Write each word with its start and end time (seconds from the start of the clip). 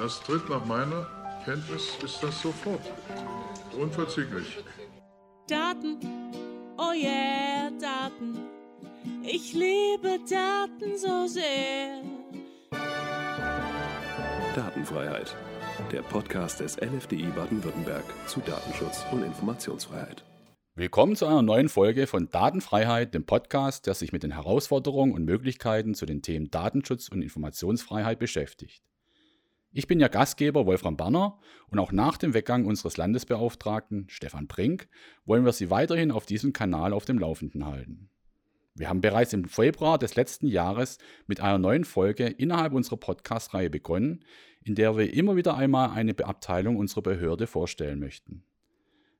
Das 0.00 0.18
tritt 0.22 0.48
nach 0.48 0.64
meiner 0.64 1.06
Kenntnis 1.44 1.98
ist 2.02 2.22
das 2.22 2.40
sofort. 2.40 2.80
Unverzüglich. 3.78 4.56
Daten, 5.46 5.98
oh 6.78 6.92
yeah, 6.94 7.70
Daten. 7.78 8.38
Ich 9.22 9.52
liebe 9.52 10.18
Daten 10.26 10.96
so 10.96 11.26
sehr. 11.26 12.00
Datenfreiheit. 14.56 15.36
Der 15.92 16.00
Podcast 16.00 16.60
des 16.60 16.78
LFDI 16.78 17.26
Baden-Württemberg 17.36 18.04
zu 18.26 18.40
Datenschutz 18.40 19.04
und 19.12 19.22
Informationsfreiheit. 19.22 20.24
Willkommen 20.76 21.14
zu 21.14 21.26
einer 21.26 21.42
neuen 21.42 21.68
Folge 21.68 22.06
von 22.06 22.30
Datenfreiheit, 22.30 23.12
dem 23.12 23.26
Podcast, 23.26 23.86
der 23.86 23.92
sich 23.92 24.12
mit 24.12 24.22
den 24.22 24.32
Herausforderungen 24.32 25.12
und 25.12 25.26
Möglichkeiten 25.26 25.94
zu 25.94 26.06
den 26.06 26.22
Themen 26.22 26.50
Datenschutz 26.50 27.08
und 27.08 27.20
Informationsfreiheit 27.20 28.18
beschäftigt. 28.18 28.82
Ich 29.72 29.86
bin 29.86 30.00
Ihr 30.00 30.08
Gastgeber 30.08 30.66
Wolfram 30.66 30.96
Banner 30.96 31.38
und 31.68 31.78
auch 31.78 31.92
nach 31.92 32.16
dem 32.16 32.34
Weggang 32.34 32.64
unseres 32.64 32.96
Landesbeauftragten 32.96 34.08
Stefan 34.08 34.48
Brink 34.48 34.88
wollen 35.24 35.44
wir 35.44 35.52
Sie 35.52 35.70
weiterhin 35.70 36.10
auf 36.10 36.26
diesem 36.26 36.52
Kanal 36.52 36.92
auf 36.92 37.04
dem 37.04 37.20
Laufenden 37.20 37.64
halten. 37.66 38.10
Wir 38.74 38.88
haben 38.88 39.00
bereits 39.00 39.32
im 39.32 39.44
Februar 39.44 39.96
des 39.96 40.16
letzten 40.16 40.48
Jahres 40.48 40.98
mit 41.28 41.40
einer 41.40 41.58
neuen 41.58 41.84
Folge 41.84 42.26
innerhalb 42.26 42.72
unserer 42.72 42.96
Podcast-Reihe 42.96 43.70
begonnen, 43.70 44.24
in 44.64 44.74
der 44.74 44.96
wir 44.96 45.14
immer 45.14 45.36
wieder 45.36 45.56
einmal 45.56 45.90
eine 45.90 46.18
Abteilung 46.18 46.76
unserer 46.76 47.02
Behörde 47.02 47.46
vorstellen 47.46 48.00
möchten. 48.00 48.42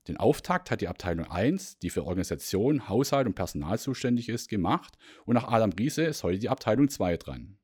Den 0.09 0.17
Auftakt 0.17 0.73
hat 0.73 0.81
die 0.81 0.89
Abteilung 0.89 1.31
1, 1.31 1.79
die 1.79 1.91
für 1.91 2.05
Organisation, 2.05 2.89
Haushalt 2.89 3.29
und 3.29 3.35
Personal 3.35 3.79
zuständig 3.79 4.29
ist, 4.29 4.49
gemacht 4.49 4.99
und 5.27 5.35
nach 5.35 5.47
Adam 5.47 5.71
Riese 5.71 6.03
ist 6.03 6.25
heute 6.25 6.41
die 6.41 6.49
Abteilung 6.49 6.89
2 6.89 7.19
dran. 7.19 7.60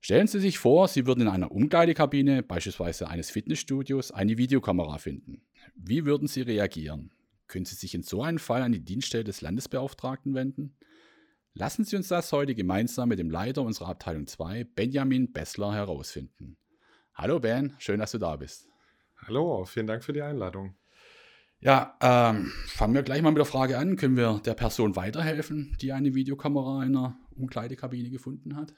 Stellen 0.00 0.28
Sie 0.28 0.40
sich 0.40 0.58
vor, 0.58 0.88
Sie 0.88 1.06
würden 1.06 1.22
in 1.22 1.28
einer 1.28 1.50
Umkleidekabine, 1.50 2.42
beispielsweise 2.42 3.08
eines 3.08 3.30
Fitnessstudios, 3.30 4.12
eine 4.12 4.38
Videokamera 4.38 4.98
finden. 4.98 5.42
Wie 5.74 6.04
würden 6.04 6.28
Sie 6.28 6.42
reagieren? 6.42 7.10
Können 7.48 7.64
Sie 7.64 7.74
sich 7.74 7.94
in 7.94 8.02
so 8.02 8.22
einem 8.22 8.38
Fall 8.38 8.62
an 8.62 8.72
die 8.72 8.84
Dienststelle 8.84 9.24
des 9.24 9.40
Landesbeauftragten 9.40 10.34
wenden? 10.34 10.76
Lassen 11.54 11.84
Sie 11.84 11.96
uns 11.96 12.08
das 12.08 12.30
heute 12.30 12.54
gemeinsam 12.54 13.08
mit 13.08 13.18
dem 13.18 13.30
Leiter 13.30 13.62
unserer 13.62 13.88
Abteilung 13.88 14.26
2, 14.26 14.64
Benjamin 14.64 15.32
Bessler, 15.32 15.74
herausfinden. 15.74 16.56
Hallo 17.14 17.40
Ben, 17.40 17.74
schön, 17.78 17.98
dass 17.98 18.12
du 18.12 18.18
da 18.18 18.36
bist. 18.36 18.68
Hallo, 19.26 19.64
vielen 19.64 19.88
Dank 19.88 20.04
für 20.04 20.12
die 20.12 20.22
Einladung. 20.22 20.76
Ja, 21.60 21.96
ähm, 22.00 22.52
fangen 22.68 22.94
wir 22.94 23.02
gleich 23.02 23.20
mal 23.20 23.30
mit 23.30 23.38
der 23.38 23.44
Frage 23.44 23.76
an. 23.78 23.96
Können 23.96 24.16
wir 24.16 24.40
der 24.44 24.54
Person 24.54 24.94
weiterhelfen, 24.94 25.76
die 25.80 25.92
eine 25.92 26.14
Videokamera 26.14 26.84
in 26.84 26.96
einer 26.96 27.18
Umkleidekabine 27.38 28.10
gefunden 28.10 28.56
hat? 28.56 28.74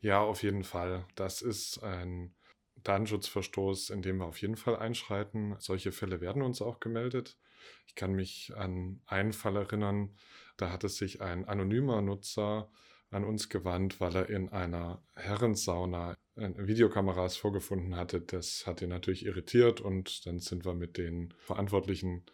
Ja, 0.00 0.20
auf 0.20 0.42
jeden 0.42 0.64
Fall. 0.64 1.06
Das 1.14 1.42
ist 1.42 1.82
ein 1.82 2.34
Datenschutzverstoß, 2.82 3.90
in 3.90 4.02
dem 4.02 4.18
wir 4.18 4.26
auf 4.26 4.40
jeden 4.40 4.56
Fall 4.56 4.76
einschreiten. 4.76 5.56
Solche 5.58 5.92
Fälle 5.92 6.20
werden 6.20 6.42
uns 6.42 6.60
auch 6.62 6.80
gemeldet. 6.80 7.38
Ich 7.86 7.94
kann 7.94 8.12
mich 8.12 8.52
an 8.56 9.00
einen 9.06 9.32
Fall 9.32 9.56
erinnern, 9.56 10.16
da 10.56 10.70
hat 10.70 10.84
es 10.84 10.96
sich 10.96 11.20
ein 11.20 11.46
anonymer 11.46 12.02
Nutzer 12.02 12.70
an 13.10 13.24
uns 13.24 13.48
gewandt, 13.48 14.00
weil 14.00 14.14
er 14.16 14.28
in 14.28 14.48
einer 14.50 15.02
Herrensauna 15.14 16.14
äh, 16.36 16.50
Videokameras 16.56 17.36
vorgefunden 17.36 17.96
hatte. 17.96 18.20
Das 18.20 18.66
hat 18.66 18.82
ihn 18.82 18.88
natürlich 18.90 19.24
irritiert 19.24 19.80
und 19.80 20.26
dann 20.26 20.40
sind 20.40 20.64
wir 20.64 20.74
mit 20.74 20.98
den 20.98 21.32
Verantwortlichen 21.38 22.24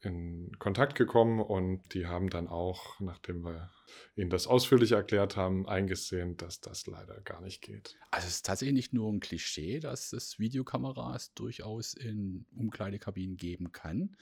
in 0.00 0.52
Kontakt 0.58 0.94
gekommen 0.94 1.40
und 1.40 1.92
die 1.92 2.06
haben 2.06 2.30
dann 2.30 2.46
auch, 2.46 3.00
nachdem 3.00 3.44
wir 3.44 3.70
ihnen 4.14 4.30
das 4.30 4.46
ausführlich 4.46 4.92
erklärt 4.92 5.36
haben, 5.36 5.68
eingesehen, 5.68 6.36
dass 6.36 6.60
das 6.60 6.86
leider 6.86 7.20
gar 7.22 7.40
nicht 7.40 7.62
geht. 7.62 7.96
Also 8.10 8.28
es 8.28 8.36
ist 8.36 8.46
tatsächlich 8.46 8.74
nicht 8.74 8.92
nur 8.92 9.12
ein 9.12 9.20
Klischee, 9.20 9.80
dass 9.80 10.12
es 10.12 10.38
Videokameras 10.38 11.34
durchaus 11.34 11.94
in 11.94 12.46
Umkleidekabinen 12.56 13.36
geben 13.36 13.72
kann, 13.72 14.16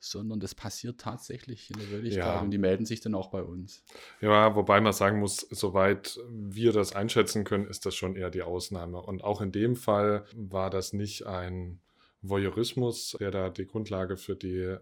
sondern 0.00 0.40
das 0.40 0.54
passiert 0.54 1.00
tatsächlich 1.00 1.70
in 1.70 1.78
der 1.78 1.90
Wirklichkeit 1.90 2.24
ja. 2.24 2.40
und 2.40 2.50
die 2.50 2.58
melden 2.58 2.84
sich 2.84 3.00
dann 3.00 3.14
auch 3.14 3.30
bei 3.30 3.42
uns. 3.42 3.84
Ja, 4.20 4.56
wobei 4.56 4.80
man 4.80 4.92
sagen 4.92 5.20
muss, 5.20 5.46
soweit 5.50 6.18
wir 6.28 6.72
das 6.72 6.92
einschätzen 6.92 7.44
können, 7.44 7.66
ist 7.66 7.86
das 7.86 7.94
schon 7.94 8.16
eher 8.16 8.30
die 8.30 8.42
Ausnahme. 8.42 9.00
Und 9.00 9.22
auch 9.22 9.40
in 9.40 9.52
dem 9.52 9.76
Fall 9.76 10.24
war 10.34 10.70
das 10.70 10.92
nicht 10.92 11.26
ein 11.26 11.80
Voyeurismus, 12.22 13.16
der 13.20 13.30
da 13.30 13.50
die 13.50 13.66
Grundlage 13.66 14.16
für 14.16 14.36
die 14.36 14.76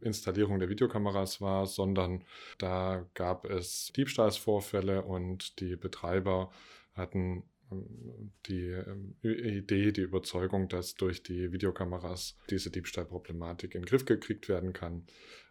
Installierung 0.00 0.58
der 0.58 0.68
Videokameras 0.68 1.40
war, 1.40 1.66
sondern 1.66 2.24
da 2.58 3.06
gab 3.14 3.46
es 3.46 3.92
Diebstahlsvorfälle 3.96 5.02
und 5.02 5.60
die 5.60 5.76
Betreiber 5.76 6.50
hatten 6.94 7.44
ähm, 7.70 8.32
die 8.46 8.66
ähm, 8.66 9.16
Idee, 9.22 9.92
die 9.92 10.02
Überzeugung, 10.02 10.68
dass 10.68 10.94
durch 10.94 11.22
die 11.22 11.52
Videokameras 11.52 12.36
diese 12.50 12.70
Diebstahlproblematik 12.70 13.74
in 13.74 13.82
den 13.82 13.86
Griff 13.86 14.04
gekriegt 14.04 14.48
werden 14.48 14.72
kann. 14.72 15.06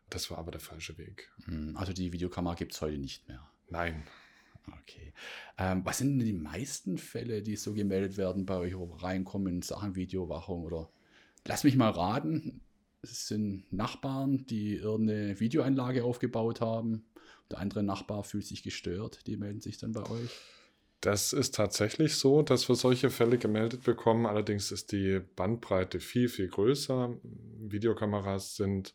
Das 0.10 0.30
war 0.30 0.38
aber 0.38 0.52
der 0.52 0.62
falsche 0.62 0.98
Weg. 0.98 1.32
Hm, 1.46 1.76
also 1.78 1.94
die 1.94 2.14
Videokamera 2.14 2.56
gibt 2.56 2.74
es 2.74 2.82
heute 2.82 2.98
nicht 2.98 3.28
mehr. 3.28 3.50
Nein. 3.70 4.04
Okay. 4.82 5.14
Ähm, 5.58 5.84
was 5.86 5.98
sind 5.98 6.20
denn 6.20 6.26
die 6.26 6.34
meisten 6.34 6.98
Fälle, 6.98 7.42
die 7.42 7.56
so 7.56 7.74
gemeldet 7.74 8.18
werden 8.18 8.46
bei 8.46 8.58
euch 8.58 8.76
reinkommen 8.76 9.56
in 9.56 9.62
Sachen 9.62 9.96
Videowachung? 9.96 10.64
Oder 10.64 10.90
lass 11.46 11.64
mich 11.64 11.76
mal 11.76 11.90
raten, 11.90 12.62
sind 13.04 13.72
Nachbarn, 13.72 14.46
die 14.48 14.76
irgendeine 14.76 15.40
Videoanlage 15.40 16.04
aufgebaut 16.04 16.62
haben. 16.62 17.06
Der 17.50 17.60
andere 17.60 17.84
Nachbar 17.84 18.24
fühlt 18.24 18.46
sich 18.46 18.64
gestört, 18.64 19.28
die 19.28 19.38
melden 19.38 19.62
sich 19.62 19.78
dann 19.78 19.92
bei 19.92 20.04
euch. 20.10 20.30
Das 21.02 21.34
ist 21.34 21.56
tatsächlich 21.56 22.16
so, 22.16 22.44
dass 22.44 22.70
wir 22.70 22.76
solche 22.76 23.10
Fälle 23.10 23.40
gemeldet 23.40 23.84
bekommen. 23.84 24.28
Allerdings 24.28 24.72
ist 24.72 24.92
die 24.92 25.20
Bandbreite 25.36 26.00
viel, 26.00 26.30
viel 26.30 26.48
größer. 26.48 27.18
Videokameras 27.60 28.56
sind 28.56 28.94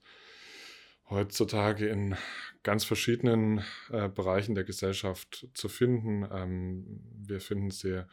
heutzutage 1.10 1.88
in 1.88 2.16
ganz 2.62 2.84
verschiedenen 2.84 3.64
äh, 3.90 4.08
Bereichen 4.08 4.54
der 4.54 4.64
Gesellschaft 4.64 5.48
zu 5.52 5.68
finden. 5.68 6.26
Ähm, 6.30 7.00
wir 7.26 7.40
finden 7.40 7.70
sie 7.70 8.04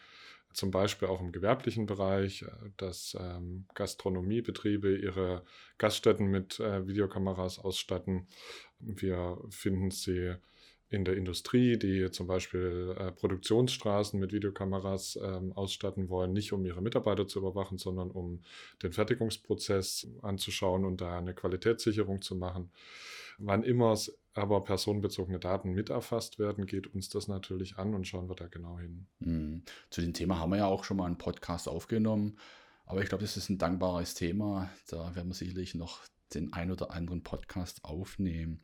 zum 0.54 0.72
Beispiel 0.72 1.08
auch 1.08 1.22
im 1.22 1.32
gewerblichen 1.32 1.86
Bereich, 1.86 2.44
äh, 2.44 2.48
dass 2.78 3.18
ähm, 3.20 3.66
Gastronomiebetriebe 3.74 4.96
ihre 4.98 5.44
Gaststätten 5.78 6.28
mit 6.28 6.60
äh, 6.60 6.88
Videokameras 6.88 7.60
ausstatten. 7.60 8.28
Wir 8.80 9.38
finden 9.50 9.92
sie 9.92 10.36
in 10.94 11.06
der 11.06 11.18
Industrie, 11.18 11.78
die 11.78 12.12
zum 12.12 12.28
Beispiel 12.28 12.96
äh, 13.00 13.12
Produktionsstraßen 13.12 14.20
mit 14.20 14.32
Videokameras 14.32 15.18
ähm, 15.22 15.52
ausstatten 15.54 16.08
wollen, 16.08 16.34
nicht 16.34 16.54
um 16.54 16.64
ihre 16.66 16.84
Mitarbeiter 16.84 17.28
zu 17.28 17.40
überwachen, 17.40 17.80
sondern 17.80 18.12
um 18.12 18.44
den 18.84 18.94
Fertigungsprozess 18.94 20.08
anzuschauen 20.22 20.86
und 20.86 21.02
da 21.02 21.18
eine 21.18 21.34
Qualitätssicherung 21.34 22.22
zu 22.22 22.36
machen. 22.36 22.70
Wann 23.40 23.64
immer 23.64 23.94
es 23.94 24.16
aber 24.34 24.64
personenbezogene 24.64 25.40
Daten 25.40 25.74
mit 25.74 25.90
erfasst 25.90 26.40
werden, 26.40 26.66
geht 26.66 26.88
uns 26.88 27.10
das 27.10 27.28
natürlich 27.28 27.78
an 27.78 27.94
und 27.94 28.08
schauen 28.08 28.30
wir 28.30 28.36
da 28.36 28.48
genau 28.48 28.80
hin. 28.80 29.08
Mhm. 29.20 29.64
Zu 29.90 30.02
dem 30.02 30.14
Thema 30.14 30.40
haben 30.40 30.52
wir 30.52 30.58
ja 30.58 30.66
auch 30.66 30.84
schon 30.84 30.98
mal 30.98 31.06
einen 31.06 31.18
Podcast 31.18 31.68
aufgenommen, 31.68 32.38
aber 32.86 33.02
ich 33.02 33.10
glaube, 33.10 33.24
das 33.24 33.38
ist 33.38 33.50
ein 33.50 33.58
dankbares 33.58 34.14
Thema. 34.14 34.70
Da 34.88 35.16
werden 35.16 35.30
wir 35.30 35.36
sicherlich 35.36 35.76
noch 35.76 36.02
den 36.34 36.52
ein 36.54 36.72
oder 36.72 36.92
anderen 36.92 37.24
Podcast 37.24 37.86
aufnehmen. 37.86 38.62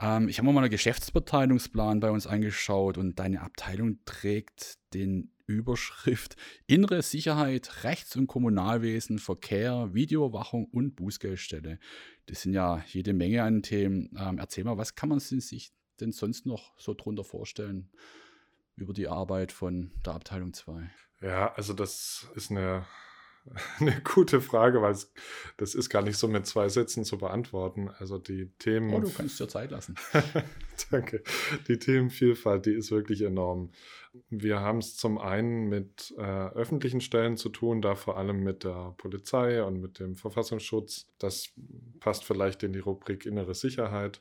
Ähm, 0.00 0.28
ich 0.28 0.38
habe 0.38 0.46
mir 0.46 0.52
mal 0.52 0.62
einen 0.62 0.70
Geschäftsbeteiliungsplan 0.70 2.00
bei 2.00 2.10
uns 2.10 2.26
angeschaut 2.26 2.98
und 2.98 3.18
deine 3.18 3.42
Abteilung 3.42 3.98
trägt 4.04 4.78
den 4.94 5.32
Überschrift 5.46 6.36
Innere 6.66 7.02
Sicherheit, 7.02 7.84
Rechts- 7.84 8.16
und 8.16 8.26
Kommunalwesen, 8.26 9.18
Verkehr, 9.18 9.90
Videoüberwachung 9.92 10.66
und 10.66 10.96
Bußgeldstelle. 10.96 11.78
Das 12.26 12.42
sind 12.42 12.52
ja 12.52 12.82
jede 12.88 13.12
Menge 13.12 13.42
an 13.42 13.62
Themen. 13.62 14.10
Ähm, 14.18 14.38
erzähl 14.38 14.64
mal, 14.64 14.78
was 14.78 14.94
kann 14.94 15.08
man 15.08 15.20
sich 15.20 15.72
denn 16.00 16.12
sonst 16.12 16.46
noch 16.46 16.78
so 16.78 16.94
drunter 16.94 17.24
vorstellen 17.24 17.90
über 18.74 18.92
die 18.92 19.08
Arbeit 19.08 19.52
von 19.52 19.92
der 20.04 20.14
Abteilung 20.14 20.52
2? 20.52 20.90
Ja, 21.20 21.54
also 21.54 21.72
das 21.72 22.28
ist 22.34 22.50
eine 22.50 22.86
eine 23.80 24.00
gute 24.02 24.40
Frage, 24.40 24.82
weil 24.82 24.92
es, 24.92 25.12
das 25.56 25.74
ist 25.74 25.88
gar 25.90 26.02
nicht 26.02 26.16
so 26.16 26.28
mit 26.28 26.46
zwei 26.46 26.68
Sätzen 26.68 27.04
zu 27.04 27.18
beantworten. 27.18 27.90
Also 27.98 28.18
die 28.18 28.50
Themen. 28.58 28.92
Oh, 28.92 29.00
du 29.00 29.10
kannst 29.10 29.40
dir 29.40 29.48
Zeit 29.48 29.70
lassen. 29.70 29.94
Danke. 30.90 31.22
Die 31.68 31.78
Themenvielfalt, 31.78 32.66
die 32.66 32.74
ist 32.74 32.90
wirklich 32.90 33.22
enorm. 33.22 33.70
Wir 34.30 34.60
haben 34.60 34.78
es 34.78 34.96
zum 34.96 35.18
einen 35.18 35.68
mit 35.68 36.14
äh, 36.16 36.22
öffentlichen 36.22 37.00
Stellen 37.00 37.36
zu 37.36 37.48
tun, 37.48 37.82
da 37.82 37.94
vor 37.94 38.16
allem 38.16 38.42
mit 38.42 38.64
der 38.64 38.94
Polizei 38.96 39.62
und 39.62 39.80
mit 39.80 39.98
dem 39.98 40.16
Verfassungsschutz. 40.16 41.08
Das 41.18 41.52
passt 42.00 42.24
vielleicht 42.24 42.62
in 42.62 42.72
die 42.72 42.78
Rubrik 42.78 43.26
innere 43.26 43.54
Sicherheit. 43.54 44.20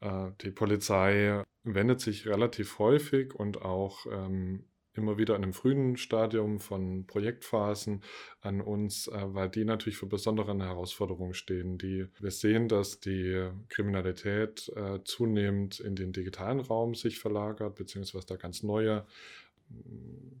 Äh, 0.00 0.30
die 0.40 0.50
Polizei 0.50 1.42
wendet 1.64 2.00
sich 2.00 2.26
relativ 2.26 2.78
häufig 2.78 3.34
und 3.34 3.62
auch 3.62 4.06
ähm, 4.10 4.64
immer 4.98 5.18
wieder 5.18 5.36
in 5.36 5.42
einem 5.42 5.52
frühen 5.52 5.96
Stadium 5.96 6.60
von 6.60 7.06
Projektphasen 7.06 8.02
an 8.40 8.60
uns, 8.60 9.08
äh, 9.08 9.34
weil 9.34 9.48
die 9.48 9.64
natürlich 9.64 9.96
für 9.98 10.06
besondere 10.06 10.56
Herausforderungen 10.58 11.34
stehen. 11.34 11.78
Die, 11.78 12.06
wir 12.18 12.30
sehen, 12.30 12.68
dass 12.68 13.00
die 13.00 13.48
Kriminalität 13.68 14.70
äh, 14.76 15.00
zunehmend 15.04 15.80
in 15.80 15.94
den 15.96 16.12
digitalen 16.12 16.60
Raum 16.60 16.94
sich 16.94 17.18
verlagert, 17.18 17.76
beziehungsweise 17.76 18.26
da 18.26 18.36
ganz 18.36 18.62
neue 18.62 19.06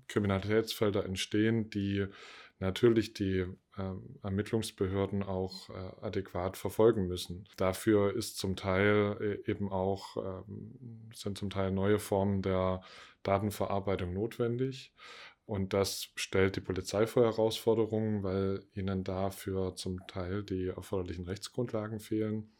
Kriminalitätsfelder 0.08 1.04
entstehen, 1.04 1.70
die 1.70 2.06
natürlich 2.60 3.12
die 3.14 3.40
äh, 3.40 3.94
Ermittlungsbehörden 4.22 5.22
auch 5.22 5.70
äh, 5.70 6.04
adäquat 6.04 6.56
verfolgen 6.56 7.06
müssen. 7.06 7.44
Dafür 7.56 8.14
ist 8.16 8.38
zum 8.38 8.56
Teil 8.56 9.40
äh, 9.46 9.50
eben 9.50 9.70
auch, 9.70 10.16
ähm, 10.16 11.10
sind 11.14 11.38
zum 11.38 11.50
Teil 11.50 11.70
neue 11.70 11.98
Formen 11.98 12.42
der 12.42 12.80
Datenverarbeitung 13.22 14.12
notwendig. 14.12 14.92
Und 15.44 15.72
das 15.72 16.10
stellt 16.14 16.56
die 16.56 16.60
Polizei 16.60 17.06
vor 17.06 17.24
Herausforderungen, 17.24 18.22
weil 18.22 18.64
ihnen 18.74 19.02
dafür 19.02 19.74
zum 19.76 20.06
Teil 20.06 20.42
die 20.42 20.66
erforderlichen 20.66 21.24
Rechtsgrundlagen 21.24 22.00
fehlen. 22.00 22.52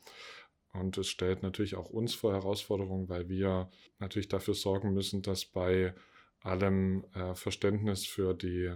Und 0.72 0.96
es 0.96 1.08
stellt 1.08 1.42
natürlich 1.42 1.76
auch 1.76 1.90
uns 1.90 2.14
vor 2.14 2.32
Herausforderungen, 2.32 3.08
weil 3.08 3.28
wir 3.28 3.70
natürlich 3.98 4.28
dafür 4.28 4.54
sorgen 4.54 4.94
müssen, 4.94 5.22
dass 5.22 5.44
bei 5.44 5.94
allem 6.40 7.04
äh, 7.14 7.34
Verständnis 7.34 8.06
für 8.06 8.34
die 8.34 8.74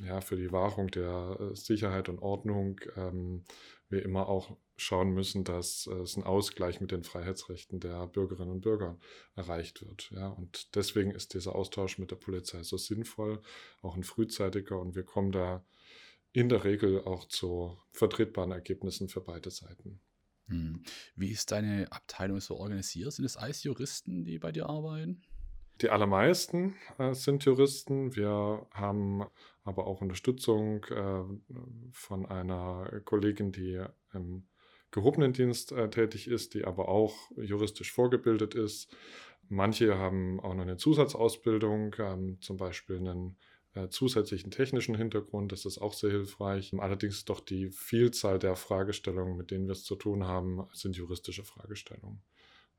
ja, 0.00 0.20
für 0.20 0.36
die 0.36 0.52
Wahrung 0.52 0.88
der 0.88 1.36
äh, 1.38 1.56
Sicherheit 1.56 2.08
und 2.08 2.20
Ordnung 2.20 2.80
ähm, 2.96 3.44
wir 3.88 4.04
immer 4.04 4.28
auch 4.28 4.56
schauen 4.76 5.10
müssen, 5.10 5.44
dass 5.44 5.86
äh, 5.86 5.94
es 5.94 6.16
ein 6.16 6.24
Ausgleich 6.24 6.80
mit 6.80 6.90
den 6.90 7.04
Freiheitsrechten 7.04 7.80
der 7.80 8.06
Bürgerinnen 8.06 8.50
und 8.50 8.60
Bürger 8.62 8.98
erreicht 9.34 9.82
wird. 9.86 10.10
Ja. 10.10 10.28
Und 10.28 10.74
deswegen 10.74 11.12
ist 11.12 11.34
dieser 11.34 11.54
Austausch 11.54 11.98
mit 11.98 12.10
der 12.10 12.16
Polizei 12.16 12.62
so 12.62 12.76
sinnvoll, 12.76 13.40
auch 13.82 13.96
ein 13.96 14.04
frühzeitiger 14.04 14.80
und 14.80 14.94
wir 14.94 15.04
kommen 15.04 15.32
da 15.32 15.64
in 16.32 16.48
der 16.48 16.64
Regel 16.64 17.04
auch 17.04 17.26
zu 17.26 17.76
vertretbaren 17.92 18.52
Ergebnissen 18.52 19.08
für 19.08 19.20
beide 19.20 19.50
Seiten. 19.50 20.00
Hm. 20.46 20.82
Wie 21.14 21.30
ist 21.30 21.52
deine 21.52 21.90
Abteilung 21.92 22.40
so 22.40 22.56
organisiert? 22.56 23.12
Sind 23.12 23.24
es 23.24 23.36
alles 23.36 23.62
Juristen, 23.62 24.24
die 24.24 24.38
bei 24.38 24.50
dir 24.50 24.68
arbeiten? 24.68 25.22
Die 25.80 25.90
allermeisten 25.90 26.74
äh, 26.98 27.14
sind 27.14 27.44
Juristen. 27.44 28.14
Wir 28.14 28.66
haben 28.72 29.24
aber 29.64 29.86
auch 29.86 30.00
Unterstützung 30.00 30.84
äh, 30.84 31.24
von 31.92 32.26
einer 32.26 33.00
Kollegin, 33.04 33.52
die 33.52 33.84
im 34.12 34.46
gehobenen 34.92 35.32
Dienst 35.32 35.72
äh, 35.72 35.90
tätig 35.90 36.28
ist, 36.28 36.54
die 36.54 36.64
aber 36.64 36.88
auch 36.88 37.30
juristisch 37.36 37.92
vorgebildet 37.92 38.54
ist. 38.54 38.94
Manche 39.48 39.98
haben 39.98 40.38
auch 40.40 40.54
noch 40.54 40.62
eine 40.62 40.76
Zusatzausbildung, 40.76 41.96
ähm, 41.98 42.38
zum 42.40 42.56
Beispiel 42.56 42.96
einen 42.96 43.36
äh, 43.74 43.88
zusätzlichen 43.88 44.50
technischen 44.50 44.94
Hintergrund. 44.94 45.50
Das 45.50 45.64
ist 45.64 45.78
auch 45.78 45.94
sehr 45.94 46.10
hilfreich. 46.10 46.72
Allerdings 46.78 47.24
doch 47.24 47.40
die 47.40 47.70
Vielzahl 47.70 48.38
der 48.38 48.54
Fragestellungen, 48.54 49.36
mit 49.36 49.50
denen 49.50 49.66
wir 49.66 49.72
es 49.72 49.84
zu 49.84 49.96
tun 49.96 50.24
haben, 50.26 50.68
sind 50.72 50.96
juristische 50.96 51.44
Fragestellungen. 51.44 52.22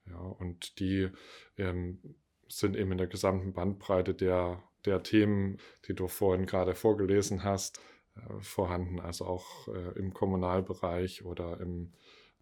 Ja, 0.05 0.17
und 0.17 0.79
die 0.79 1.09
ähm, 1.57 1.99
sind 2.47 2.75
eben 2.75 2.91
in 2.91 2.97
der 2.97 3.07
gesamten 3.07 3.53
Bandbreite 3.53 4.13
der, 4.13 4.61
der 4.85 5.01
Themen, 5.01 5.57
die 5.87 5.95
du 5.95 6.07
vorhin 6.07 6.45
gerade 6.45 6.75
vorgelesen 6.75 7.43
hast, 7.43 7.79
äh, 8.15 8.41
vorhanden. 8.41 8.99
Also 8.99 9.25
auch 9.25 9.67
äh, 9.69 9.97
im 9.97 10.13
Kommunalbereich 10.13 11.25
oder 11.25 11.59
im 11.59 11.93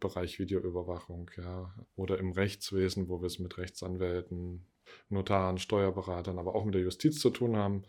Bereich 0.02 0.40
Videoüberwachung, 0.40 1.32
ja, 1.38 1.74
oder 1.96 2.18
im 2.18 2.34
Rechtswesen, 2.34 3.08
wo 3.08 3.22
wir 3.22 3.28
es 3.28 3.40
mit 3.40 3.58
Rechtsanwälten, 3.58 4.68
Notaren, 5.08 5.58
Steuerberatern, 5.58 6.38
aber 6.38 6.56
auch 6.56 6.66
mit 6.66 6.76
der 6.76 6.82
Justiz 6.82 7.22
zu 7.22 7.30
tun 7.30 7.56
haben, 7.56 7.84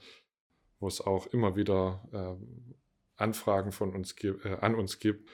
wo 0.78 0.86
es 0.86 1.00
auch 1.00 1.26
immer 1.26 1.56
wieder 1.56 2.04
äh, 2.12 2.72
Anfragen 3.16 3.72
von 3.72 3.92
uns 3.92 4.14
äh, 4.22 4.56
an 4.60 4.76
uns 4.76 5.00
gibt, 5.00 5.28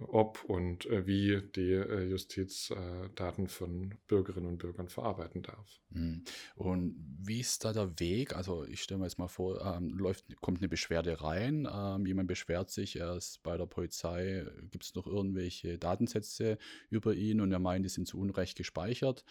ob 0.00 0.44
und 0.44 0.86
äh, 0.86 1.06
wie 1.06 1.42
die 1.54 1.72
äh, 1.72 2.04
Justiz 2.04 2.70
äh, 2.70 3.08
Daten 3.14 3.48
von 3.48 3.94
Bürgerinnen 4.06 4.46
und 4.46 4.58
Bürgern 4.58 4.88
verarbeiten 4.88 5.42
darf. 5.42 5.80
Hm. 5.92 6.24
Und 6.56 6.96
wie 7.22 7.40
ist 7.40 7.64
da 7.64 7.72
der 7.72 7.98
Weg? 8.00 8.34
Also 8.34 8.64
ich 8.64 8.82
stelle 8.82 8.98
mir 8.98 9.06
jetzt 9.06 9.18
mal 9.18 9.28
vor, 9.28 9.64
ähm, 9.64 9.90
läuft, 9.90 10.24
kommt 10.40 10.58
eine 10.58 10.68
Beschwerde 10.68 11.20
rein, 11.20 11.68
ähm, 11.72 12.06
jemand 12.06 12.28
beschwert 12.28 12.70
sich, 12.70 12.96
er 12.96 13.16
ist 13.16 13.42
bei 13.42 13.56
der 13.56 13.66
Polizei, 13.66 14.46
gibt 14.70 14.84
es 14.84 14.94
noch 14.94 15.06
irgendwelche 15.06 15.78
Datensätze 15.78 16.58
über 16.88 17.14
ihn 17.14 17.40
und 17.40 17.52
er 17.52 17.58
meint, 17.58 17.84
die 17.84 17.90
sind 17.90 18.06
zu 18.06 18.18
Unrecht 18.18 18.56
gespeichert. 18.56 19.24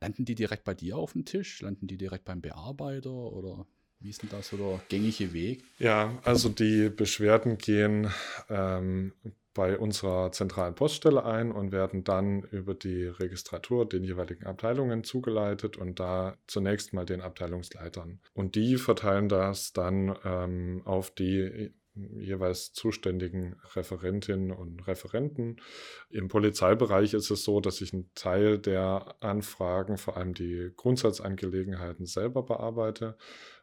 Landen 0.00 0.24
die 0.24 0.34
direkt 0.34 0.64
bei 0.64 0.74
dir 0.74 0.96
auf 0.96 1.12
dem 1.12 1.24
Tisch? 1.24 1.60
Landen 1.60 1.86
die 1.86 1.96
direkt 1.96 2.24
beim 2.24 2.40
Bearbeiter 2.40 3.12
oder 3.12 3.66
wie 4.02 4.10
ist 4.10 4.22
denn 4.22 4.30
das 4.30 4.48
so 4.48 4.56
der 4.56 4.80
gängige 4.88 5.32
Weg? 5.32 5.64
Ja, 5.78 6.18
also 6.24 6.48
die 6.48 6.88
Beschwerden 6.88 7.58
gehen 7.58 8.10
ähm, 8.48 9.12
bei 9.54 9.78
unserer 9.78 10.32
zentralen 10.32 10.74
Poststelle 10.74 11.24
ein 11.24 11.52
und 11.52 11.72
werden 11.72 12.04
dann 12.04 12.42
über 12.42 12.74
die 12.74 13.04
Registratur 13.04 13.86
den 13.86 14.04
jeweiligen 14.04 14.46
Abteilungen 14.46 15.04
zugeleitet 15.04 15.76
und 15.76 16.00
da 16.00 16.36
zunächst 16.46 16.92
mal 16.94 17.04
den 17.04 17.20
Abteilungsleitern. 17.20 18.20
Und 18.32 18.54
die 18.54 18.76
verteilen 18.76 19.28
das 19.28 19.72
dann 19.72 20.16
ähm, 20.24 20.82
auf 20.84 21.10
die 21.10 21.72
jeweils 21.94 22.72
zuständigen 22.72 23.56
Referentinnen 23.74 24.50
und 24.50 24.86
Referenten. 24.86 25.60
Im 26.08 26.28
Polizeibereich 26.28 27.12
ist 27.12 27.30
es 27.30 27.44
so, 27.44 27.60
dass 27.60 27.82
ich 27.82 27.92
einen 27.92 28.10
Teil 28.14 28.58
der 28.58 29.16
Anfragen, 29.20 29.98
vor 29.98 30.16
allem 30.16 30.32
die 30.32 30.70
Grundsatzangelegenheiten, 30.74 32.06
selber 32.06 32.44
bearbeite. 32.44 33.18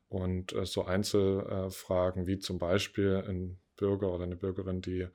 Und 0.10 0.54
äh, 0.54 0.66
so 0.66 0.86
Einzelfragen 0.86 2.28
wie 2.28 2.40
zum 2.40 2.58
Beispiel 2.60 3.24
ein 3.28 3.60
Bürger 3.78 4.12
oder 4.12 4.24
eine 4.24 4.36
Bürgerin, 4.36 4.82
die 4.82 5.08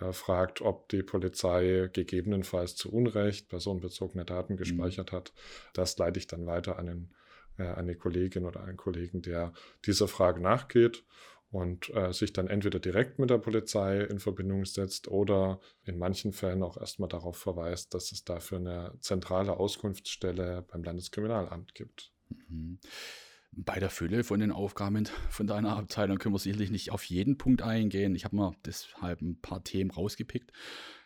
er 0.00 0.12
fragt, 0.12 0.60
ob 0.60 0.88
die 0.88 1.02
Polizei 1.02 1.90
gegebenenfalls 1.92 2.76
zu 2.76 2.92
Unrecht 2.92 3.48
personenbezogene 3.48 4.24
Daten 4.24 4.54
mhm. 4.54 4.58
gespeichert 4.58 5.12
mhm. 5.12 5.16
hat. 5.16 5.32
Das 5.74 5.98
leite 5.98 6.18
ich 6.18 6.28
dann 6.28 6.46
weiter 6.46 6.78
an, 6.78 6.86
den, 6.86 7.14
äh, 7.58 7.64
an 7.64 7.78
eine 7.78 7.96
Kollegin 7.96 8.44
oder 8.44 8.62
einen 8.62 8.76
Kollegen, 8.76 9.22
der 9.22 9.52
dieser 9.84 10.06
Frage 10.06 10.40
nachgeht 10.40 11.04
und 11.50 11.92
äh, 11.94 12.12
sich 12.12 12.32
dann 12.32 12.46
entweder 12.46 12.78
direkt 12.78 13.18
mit 13.18 13.30
der 13.30 13.38
Polizei 13.38 14.00
in 14.02 14.20
Verbindung 14.20 14.64
setzt 14.66 15.08
oder 15.08 15.60
in 15.84 15.98
manchen 15.98 16.32
Fällen 16.32 16.62
auch 16.62 16.76
erstmal 16.76 17.08
darauf 17.08 17.36
verweist, 17.36 17.94
dass 17.94 18.12
es 18.12 18.24
dafür 18.24 18.58
eine 18.58 18.92
zentrale 19.00 19.56
Auskunftsstelle 19.56 20.64
beim 20.70 20.84
Landeskriminalamt 20.84 21.74
gibt. 21.74 22.12
Mhm. 22.48 22.78
Bei 23.52 23.78
der 23.78 23.90
Fülle 23.90 24.24
von 24.24 24.40
den 24.40 24.52
Aufgaben 24.52 25.08
von 25.30 25.46
deiner 25.46 25.76
Abteilung 25.76 26.18
können 26.18 26.34
wir 26.34 26.38
sicherlich 26.38 26.70
nicht 26.70 26.92
auf 26.92 27.04
jeden 27.04 27.38
Punkt 27.38 27.62
eingehen. 27.62 28.14
Ich 28.14 28.24
habe 28.24 28.36
mal 28.36 28.52
deshalb 28.64 29.20
ein 29.20 29.40
paar 29.40 29.64
Themen 29.64 29.90
rausgepickt. 29.90 30.52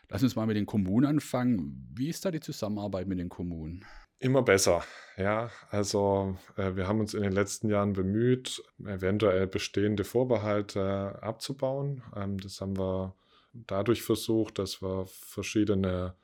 Lass 0.09 0.23
uns 0.23 0.35
mal 0.35 0.45
mit 0.45 0.57
den 0.57 0.65
Kommunen 0.65 1.07
anfangen. 1.07 1.89
Wie 1.95 2.09
ist 2.09 2.23
da 2.25 2.31
die 2.31 2.39
Zusammenarbeit 2.39 3.07
mit 3.07 3.19
den 3.19 3.29
Kommunen? 3.29 3.85
Immer 4.19 4.41
besser, 4.41 4.83
ja. 5.17 5.49
Also 5.69 6.37
äh, 6.55 6.75
wir 6.75 6.87
haben 6.87 6.99
uns 6.99 7.13
in 7.13 7.23
den 7.23 7.33
letzten 7.33 7.69
Jahren 7.69 7.93
bemüht, 7.93 8.63
eventuell 8.79 9.47
bestehende 9.47 10.03
Vorbehalte 10.03 11.21
abzubauen. 11.21 12.03
Ähm, 12.15 12.39
das 12.39 12.61
haben 12.61 12.77
wir 12.77 13.15
dadurch 13.53 14.01
versucht, 14.01 14.59
dass 14.59 14.81
wir 14.81 15.07
verschiedene 15.07 16.15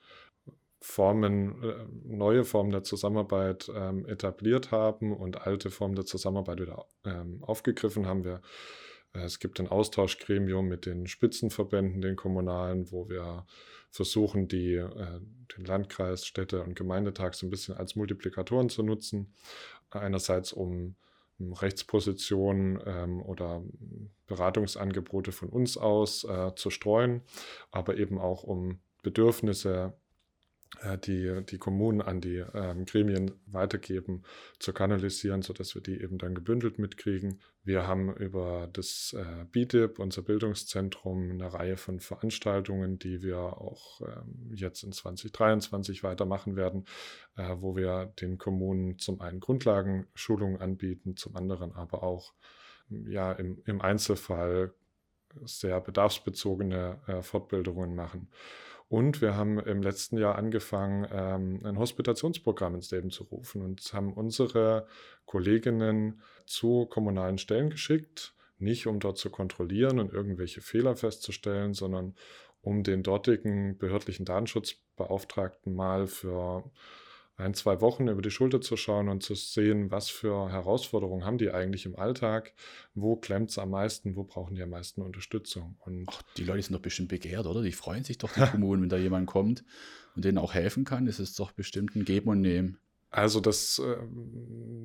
Formen, 0.81 1.61
äh, 1.63 1.85
neue 2.05 2.45
Formen 2.45 2.71
der 2.71 2.83
Zusammenarbeit 2.83 3.69
ähm, 3.75 4.05
etabliert 4.05 4.71
haben 4.71 5.15
und 5.15 5.45
alte 5.45 5.69
Formen 5.71 5.95
der 5.95 6.05
Zusammenarbeit 6.05 6.61
wieder 6.61 6.85
ähm, 7.03 7.43
aufgegriffen 7.43 8.07
haben. 8.07 8.23
Wir, 8.23 8.41
äh, 9.13 9.23
es 9.23 9.39
gibt 9.39 9.59
ein 9.59 9.67
Austauschgremium 9.67 10.67
mit 10.67 10.85
den 10.85 11.07
Spitzenverbänden, 11.07 12.01
den 12.01 12.15
kommunalen, 12.15 12.91
wo 12.91 13.09
wir 13.09 13.45
versuchen, 13.91 14.47
die, 14.47 14.75
äh, 14.75 15.19
den 15.57 15.65
Landkreis, 15.65 16.25
Städte 16.25 16.63
und 16.63 16.75
Gemeindetag 16.75 17.33
so 17.33 17.45
ein 17.45 17.49
bisschen 17.49 17.75
als 17.75 17.95
Multiplikatoren 17.95 18.69
zu 18.69 18.81
nutzen. 18.83 19.33
Einerseits 19.89 20.53
um 20.53 20.95
Rechtspositionen 21.39 22.81
ähm, 22.85 23.21
oder 23.21 23.63
Beratungsangebote 24.27 25.31
von 25.31 25.49
uns 25.49 25.77
aus 25.77 26.23
äh, 26.23 26.53
zu 26.55 26.69
streuen, 26.69 27.21
aber 27.71 27.97
eben 27.97 28.19
auch 28.19 28.43
um 28.43 28.79
Bedürfnisse 29.03 29.93
die, 31.05 31.43
die 31.45 31.57
Kommunen 31.57 32.01
an 32.01 32.21
die 32.21 32.43
ähm, 32.53 32.85
Gremien 32.85 33.31
weitergeben, 33.47 34.23
zu 34.59 34.71
kanalisieren, 34.71 35.41
sodass 35.41 35.75
wir 35.75 35.81
die 35.81 35.99
eben 35.99 36.17
dann 36.17 36.35
gebündelt 36.35 36.79
mitkriegen. 36.79 37.41
Wir 37.63 37.85
haben 37.85 38.15
über 38.15 38.69
das 38.71 39.15
äh, 39.17 39.45
BIDIP, 39.51 39.99
unser 39.99 40.21
Bildungszentrum, 40.21 41.31
eine 41.31 41.53
Reihe 41.53 41.75
von 41.75 41.99
Veranstaltungen, 41.99 42.99
die 42.99 43.21
wir 43.21 43.39
auch 43.39 44.01
ähm, 44.01 44.51
jetzt 44.53 44.83
in 44.83 44.91
2023 44.91 46.03
weitermachen 46.03 46.55
werden, 46.55 46.85
äh, 47.35 47.55
wo 47.57 47.75
wir 47.75 48.13
den 48.21 48.37
Kommunen 48.37 48.99
zum 48.99 49.21
einen 49.21 49.39
Grundlagenschulungen 49.39 50.61
anbieten, 50.61 51.17
zum 51.17 51.35
anderen 51.35 51.73
aber 51.73 52.03
auch 52.03 52.33
ja, 52.89 53.31
im, 53.33 53.61
im 53.65 53.81
Einzelfall 53.81 54.73
sehr 55.43 55.79
bedarfsbezogene 55.81 56.99
äh, 57.07 57.21
Fortbildungen 57.21 57.95
machen. 57.95 58.29
Und 58.89 59.21
wir 59.21 59.35
haben 59.35 59.59
im 59.59 59.83
letzten 59.83 60.17
Jahr 60.17 60.35
angefangen, 60.35 61.07
ähm, 61.11 61.61
ein 61.63 61.77
Hospitationsprogramm 61.77 62.73
ins 62.73 62.89
Leben 62.89 63.11
zu 63.11 63.23
rufen. 63.23 63.61
Und 63.61 63.81
haben 63.93 64.13
unsere 64.13 64.87
Kolleginnen 65.25 66.21
zu 66.45 66.87
kommunalen 66.87 67.37
Stellen 67.37 67.69
geschickt, 67.69 68.33
nicht 68.57 68.87
um 68.87 68.99
dort 68.99 69.19
zu 69.19 69.29
kontrollieren 69.29 69.99
und 69.99 70.11
irgendwelche 70.11 70.61
Fehler 70.61 70.95
festzustellen, 70.95 71.75
sondern 71.75 72.15
um 72.61 72.81
den 72.83 73.03
dortigen 73.03 73.77
behördlichen 73.77 74.25
Datenschutzbeauftragten 74.25 75.73
mal 75.73 76.07
für 76.07 76.63
ein, 77.39 77.53
zwei 77.53 77.79
Wochen 77.81 78.07
über 78.07 78.21
die 78.21 78.31
Schulter 78.31 78.59
zu 78.59 78.75
schauen 78.75 79.07
und 79.07 79.23
zu 79.23 79.33
sehen, 79.33 79.91
was 79.91 80.09
für 80.09 80.51
Herausforderungen 80.51 81.25
haben 81.25 81.37
die 81.37 81.51
eigentlich 81.51 81.85
im 81.85 81.95
Alltag, 81.95 82.53
wo 82.93 83.15
klemmt 83.15 83.51
es 83.51 83.57
am 83.57 83.71
meisten, 83.71 84.15
wo 84.15 84.23
brauchen 84.23 84.55
die 84.55 84.61
am 84.61 84.69
meisten 84.69 85.01
Unterstützung. 85.01 85.77
Und 85.79 86.05
Ach, 86.09 86.21
die 86.37 86.43
Leute 86.43 86.63
sind 86.63 86.75
doch 86.75 86.81
bestimmt 86.81 87.09
begehrt, 87.09 87.45
oder? 87.45 87.61
Die 87.61 87.71
freuen 87.71 88.03
sich 88.03 88.17
doch, 88.17 88.33
die 88.33 88.41
Kommunen, 88.51 88.83
wenn 88.83 88.89
da 88.89 88.97
jemand 88.97 89.27
kommt 89.27 89.63
und 90.15 90.25
denen 90.25 90.37
auch 90.37 90.53
helfen 90.53 90.83
kann. 90.83 91.05
Das 91.05 91.19
ist 91.19 91.39
doch 91.39 91.51
bestimmt 91.51 91.95
ein 91.95 92.03
Geben 92.03 92.29
und 92.29 92.41
Nehmen. 92.41 92.77
Also 93.11 93.39
das, 93.39 93.79
äh, 93.79 93.97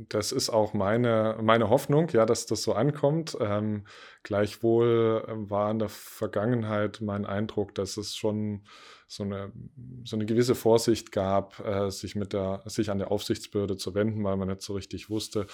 das 0.09 0.33
ist 0.33 0.49
auch 0.49 0.73
meine, 0.73 1.39
meine 1.43 1.69
Hoffnung, 1.69 2.09
ja, 2.11 2.25
dass 2.25 2.47
das 2.47 2.63
so 2.63 2.73
ankommt. 2.73 3.37
Ähm, 3.41 3.85
gleichwohl 4.23 5.25
äh, 5.29 5.51
war 5.51 5.71
in 5.71 5.79
der 5.79 5.91
Vergangenheit 5.91 7.01
mein 7.03 7.27
Eindruck, 7.27 7.75
dass 7.75 7.97
es 7.99 8.17
schon 8.17 8.63
so 9.07 9.25
eine, 9.25 9.53
so 10.05 10.17
eine 10.17 10.25
gewisse 10.25 10.55
Vorsicht 10.55 11.13
gab, 11.13 11.61
äh, 11.61 11.91
sich, 11.91 12.15
mit 12.17 12.33
der, 12.33 12.63
sich 12.65 12.91
an 12.91 12.99
der 12.99 13.11
Aufsichtsbehörde 13.11 13.77
zu 13.77 13.95
wenden, 13.95 14.25
weil 14.25 14.37
man 14.37 14.49
nicht 14.49 14.63
so 14.63 14.73
richtig 14.75 15.11
wusste, 15.11 15.47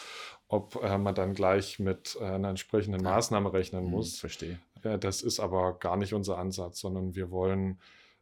ob 0.47 0.81
äh, 0.83 0.97
man 0.97 1.15
dann 1.15 1.35
gleich 1.35 1.81
mit 1.81 2.17
äh, 2.21 2.25
einer 2.25 2.51
entsprechenden 2.51 3.03
Maßnahme 3.03 3.53
rechnen 3.53 3.85
Hm, 3.85 3.91
muss. 3.91 4.19
verstehe. 4.19 4.61
Ja, 4.85 4.97
das 4.97 5.23
ist 5.23 5.41
aber 5.41 5.79
gar 5.79 5.97
nicht 5.97 6.15
unser 6.15 6.39
Ansatz, 6.39 6.81
sondern 6.81 7.15
wir 7.17 7.31
wollen 7.31 7.81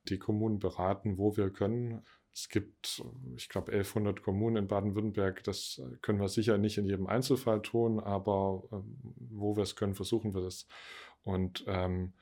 die 0.09 0.19
Kommunen 0.19 0.59
beraten, 0.59 1.19
wo 1.19 1.37
wir 1.37 1.51
können. 1.51 2.03
Es 2.33 2.49
gibt, 2.49 3.03
ich 3.37 3.49
glaube, 3.49 3.73
1100 3.73 4.23
Kommunen 4.23 4.57
in 4.57 4.69
Baden-Württemberg. 4.69 5.43
Das 5.45 5.83
können 6.03 6.21
wir 6.21 6.29
sicher 6.29 6.57
nicht 6.57 6.79
in 6.79 6.87
jedem 6.87 7.07
Einzelfall 7.07 7.63
tun, 7.63 7.99
aber 7.99 8.63
ähm, 8.71 8.97
wo 9.17 9.57
wir 9.57 9.63
es 9.63 9.77
können, 9.77 9.95
versuchen 9.95 10.35
wir 10.35 10.43
das. 10.43 10.67
Und 11.25 11.65
ähm, 11.67 12.13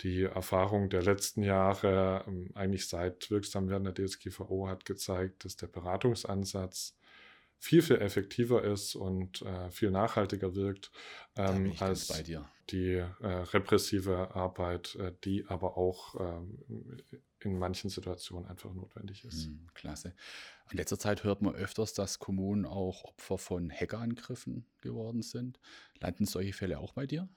die 0.00 0.22
Erfahrung 0.22 0.90
der 0.90 1.02
letzten 1.02 1.42
Jahre, 1.42 2.24
ähm, 2.26 2.50
eigentlich 2.54 2.88
seit 2.88 3.30
Wirksamwerden 3.30 3.92
der 3.92 4.06
DSGVO, 4.06 4.68
hat 4.68 4.84
gezeigt, 4.84 5.44
dass 5.44 5.56
der 5.56 5.68
Beratungsansatz 5.68 6.96
viel, 7.64 7.80
viel 7.80 7.96
effektiver 7.96 8.62
ist 8.62 8.94
und 8.94 9.40
äh, 9.40 9.70
viel 9.70 9.90
nachhaltiger 9.90 10.54
wirkt 10.54 10.90
ähm, 11.34 11.72
als 11.80 12.08
bei 12.08 12.22
dir. 12.22 12.44
die 12.68 12.96
äh, 12.96 13.26
repressive 13.26 14.34
Arbeit, 14.34 14.96
äh, 14.96 15.12
die 15.24 15.46
aber 15.48 15.78
auch 15.78 16.14
ähm, 16.20 16.58
in 17.40 17.58
manchen 17.58 17.88
Situationen 17.88 18.46
einfach 18.50 18.74
notwendig 18.74 19.24
ist. 19.24 19.46
Hm, 19.46 19.66
klasse. 19.72 20.14
In 20.70 20.76
letzter 20.76 20.98
Zeit 20.98 21.24
hört 21.24 21.40
man 21.40 21.54
öfters, 21.54 21.94
dass 21.94 22.18
Kommunen 22.18 22.66
auch 22.66 23.04
Opfer 23.04 23.38
von 23.38 23.70
Hackerangriffen 23.70 24.66
geworden 24.82 25.22
sind. 25.22 25.58
Landen 26.00 26.26
solche 26.26 26.52
Fälle 26.52 26.78
auch 26.78 26.92
bei 26.92 27.06
dir? 27.06 27.30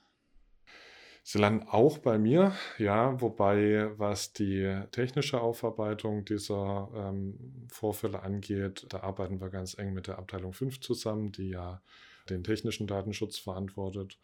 Sie 1.30 1.40
landen 1.40 1.68
auch 1.68 1.98
bei 1.98 2.18
mir, 2.18 2.54
ja, 2.78 3.20
wobei 3.20 3.92
was 3.98 4.32
die 4.32 4.82
technische 4.92 5.42
Aufarbeitung 5.42 6.24
dieser 6.24 6.90
ähm, 6.96 7.68
Vorfälle 7.68 8.24
angeht, 8.24 8.86
da 8.88 9.02
arbeiten 9.02 9.42
wir 9.42 9.50
ganz 9.50 9.78
eng 9.78 9.92
mit 9.94 10.08
der 10.08 10.20
Abteilung 10.20 10.54
5 10.54 10.80
zusammen, 10.80 11.34
die 11.34 11.50
ja 11.50 11.82
den 12.30 12.46
technischen 12.46 12.88
Datenschutz 12.88 13.40
verantwortet. 13.40 14.18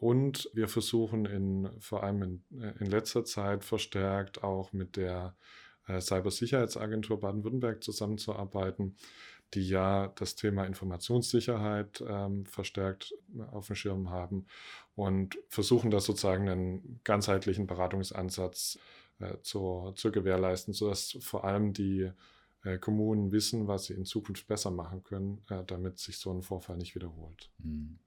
Und 0.00 0.50
wir 0.52 0.66
versuchen 0.66 1.26
in, 1.26 1.70
vor 1.78 2.02
allem 2.02 2.22
in, 2.24 2.44
in 2.80 2.86
letzter 2.86 3.24
Zeit 3.24 3.64
verstärkt 3.64 4.42
auch 4.42 4.72
mit 4.72 4.96
der 4.96 5.36
äh, 5.86 6.00
Cybersicherheitsagentur 6.00 7.20
Baden-Württemberg 7.20 7.84
zusammenzuarbeiten, 7.84 8.96
die 9.54 9.68
ja 9.68 10.08
das 10.16 10.34
Thema 10.34 10.64
Informationssicherheit 10.64 12.02
ähm, 12.06 12.46
verstärkt 12.46 13.14
auf 13.50 13.66
dem 13.66 13.76
Schirm 13.76 14.10
haben 14.10 14.46
und 14.94 15.38
versuchen 15.48 15.90
da 15.90 16.00
sozusagen 16.00 16.48
einen 16.48 17.00
ganzheitlichen 17.04 17.66
Beratungsansatz 17.66 18.78
äh, 19.18 19.36
zu, 19.42 19.92
zu 19.94 20.10
gewährleisten, 20.10 20.74
sodass 20.74 21.18
vor 21.20 21.44
allem 21.44 21.72
die 21.72 22.10
äh, 22.64 22.78
Kommunen 22.78 23.32
wissen, 23.32 23.68
was 23.68 23.86
sie 23.86 23.94
in 23.94 24.04
Zukunft 24.04 24.46
besser 24.46 24.70
machen 24.70 25.02
können, 25.02 25.42
äh, 25.50 25.64
damit 25.64 25.98
sich 25.98 26.18
so 26.18 26.32
ein 26.32 26.42
Vorfall 26.42 26.76
nicht 26.76 26.94
wiederholt. 26.94 27.50
Hm. 27.62 27.98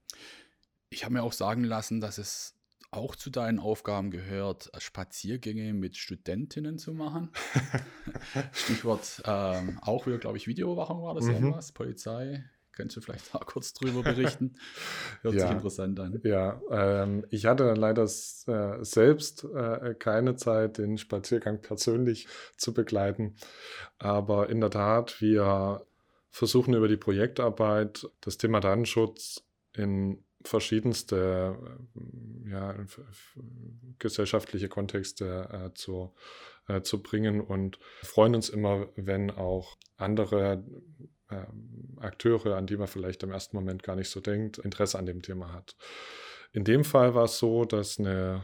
Ich 0.89 1.03
habe 1.03 1.13
mir 1.13 1.23
auch 1.23 1.33
sagen 1.33 1.63
lassen, 1.63 1.99
dass 1.99 2.17
es 2.17 2.54
auch 2.95 3.15
zu 3.15 3.29
deinen 3.29 3.59
Aufgaben 3.59 4.11
gehört, 4.11 4.71
Spaziergänge 4.77 5.73
mit 5.73 5.97
Studentinnen 5.97 6.77
zu 6.77 6.93
machen. 6.93 7.29
Stichwort 8.53 9.21
ähm, 9.25 9.79
auch 9.81 10.05
wieder, 10.07 10.17
glaube 10.17 10.37
ich, 10.37 10.47
Videoüberwachung 10.47 11.03
war 11.03 11.13
das 11.15 11.25
Mhm. 11.25 11.33
irgendwas, 11.33 11.71
Polizei. 11.71 12.43
Kannst 12.71 12.97
du 12.97 13.01
vielleicht 13.01 13.33
mal 13.33 13.39
kurz 13.45 13.73
drüber 13.73 14.03
berichten? 14.03 14.55
Hört 15.21 15.33
sich 15.39 15.43
Ja. 15.43 15.51
interessant 15.51 15.99
an. 15.99 16.21
Ja, 16.23 16.61
ähm, 16.69 17.25
ich 17.29 17.45
hatte 17.45 17.73
leider 17.73 18.03
äh, 18.03 18.83
selbst 18.83 19.45
äh, 19.45 19.95
keine 19.97 20.35
Zeit, 20.35 20.77
den 20.77 20.97
Spaziergang 20.97 21.61
persönlich 21.61 22.27
zu 22.57 22.73
begleiten. 22.73 23.35
Aber 23.97 24.49
in 24.49 24.59
der 24.59 24.71
Tat, 24.71 25.21
wir 25.21 25.85
versuchen 26.31 26.73
über 26.73 26.89
die 26.89 26.97
Projektarbeit 26.97 28.09
das 28.19 28.37
Thema 28.37 28.59
Datenschutz 28.59 29.43
in 29.73 30.23
verschiedenste 30.47 31.57
äh, 31.95 32.49
ja, 32.49 32.75
gesellschaftliche 33.99 34.69
Kontexte 34.69 35.49
äh, 35.51 35.73
zu, 35.73 36.13
äh, 36.67 36.81
zu 36.81 37.01
bringen 37.01 37.41
und 37.41 37.79
freuen 38.03 38.35
uns 38.35 38.49
immer, 38.49 38.87
wenn 38.95 39.31
auch 39.31 39.77
andere 39.97 40.63
ähm, 41.31 41.97
Akteure, 41.99 42.55
an 42.55 42.67
die 42.67 42.77
man 42.77 42.87
vielleicht 42.87 43.23
im 43.23 43.31
ersten 43.31 43.55
Moment 43.55 43.83
gar 43.83 43.95
nicht 43.95 44.09
so 44.09 44.19
denkt, 44.19 44.57
Interesse 44.59 44.99
an 44.99 45.05
dem 45.05 45.21
Thema 45.21 45.53
hat. 45.53 45.75
In 46.51 46.63
dem 46.63 46.83
Fall 46.83 47.15
war 47.15 47.25
es 47.25 47.37
so, 47.37 47.65
dass 47.65 47.99
eine, 47.99 48.43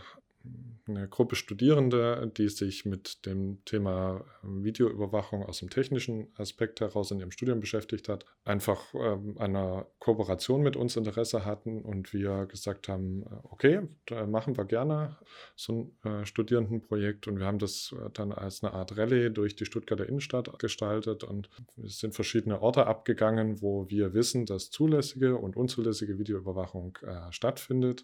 eine 0.88 1.08
Gruppe 1.08 1.36
Studierende, 1.36 2.32
die 2.38 2.50
sich 2.50 2.86
mit 2.86 3.26
dem 3.26 3.64
Thema 3.66 4.26
ähm, 4.44 4.64
Videoüberwachung 4.64 5.44
aus 5.44 5.60
dem 5.60 5.70
technischen 5.70 6.28
Aspekt 6.38 6.82
heraus 6.82 7.12
in 7.12 7.20
ihrem 7.20 7.32
Studium 7.32 7.60
beschäftigt 7.60 8.10
hat, 8.10 8.26
einfach 8.44 8.94
ähm, 8.94 9.38
einer 9.38 9.88
Kooperation 10.00 10.62
mit 10.62 10.76
uns 10.76 10.96
Interesse 10.96 11.46
hatten 11.46 11.82
und 11.82 12.14
wir 12.14 12.46
gesagt 12.48 12.88
haben, 12.88 13.24
äh, 13.24 13.36
okay, 13.44 13.82
da 14.06 14.26
machen 14.26 14.58
wir 14.58 14.66
gerne 14.66 15.18
so 15.56 15.92
ein 16.04 16.22
äh, 16.22 16.26
Studierendenprojekt. 16.26 17.28
Und 17.28 17.40
wir 17.40 17.46
haben 17.46 17.60
das 17.60 17.94
äh, 17.98 18.10
dann 18.14 18.32
als 18.32 18.64
eine 18.64 18.74
Art 18.74 18.98
Rallye 18.98 19.30
durch 19.30 19.56
die 19.56 19.66
Stuttgarter 19.66 20.08
Innenstadt 20.08 20.58
gestaltet 20.60 21.24
und 21.24 21.50
es 21.84 22.00
sind 22.00 22.16
verschiedene 22.16 22.62
Orte 22.62 22.88
abgegangen, 22.88 23.62
wo 23.62 23.90
wir 23.90 24.14
wissen, 24.14 24.46
dass 24.46 24.72
zulässige 24.72 25.38
und 25.38 25.56
unzulässige 25.56 26.18
Videoüberwachung 26.18 26.98
äh, 27.04 27.32
stattfindet 27.32 28.04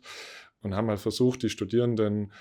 und 0.62 0.76
haben 0.76 0.90
halt 0.90 1.00
versucht, 1.00 1.44
die 1.44 1.50
Studierenden 1.50 2.32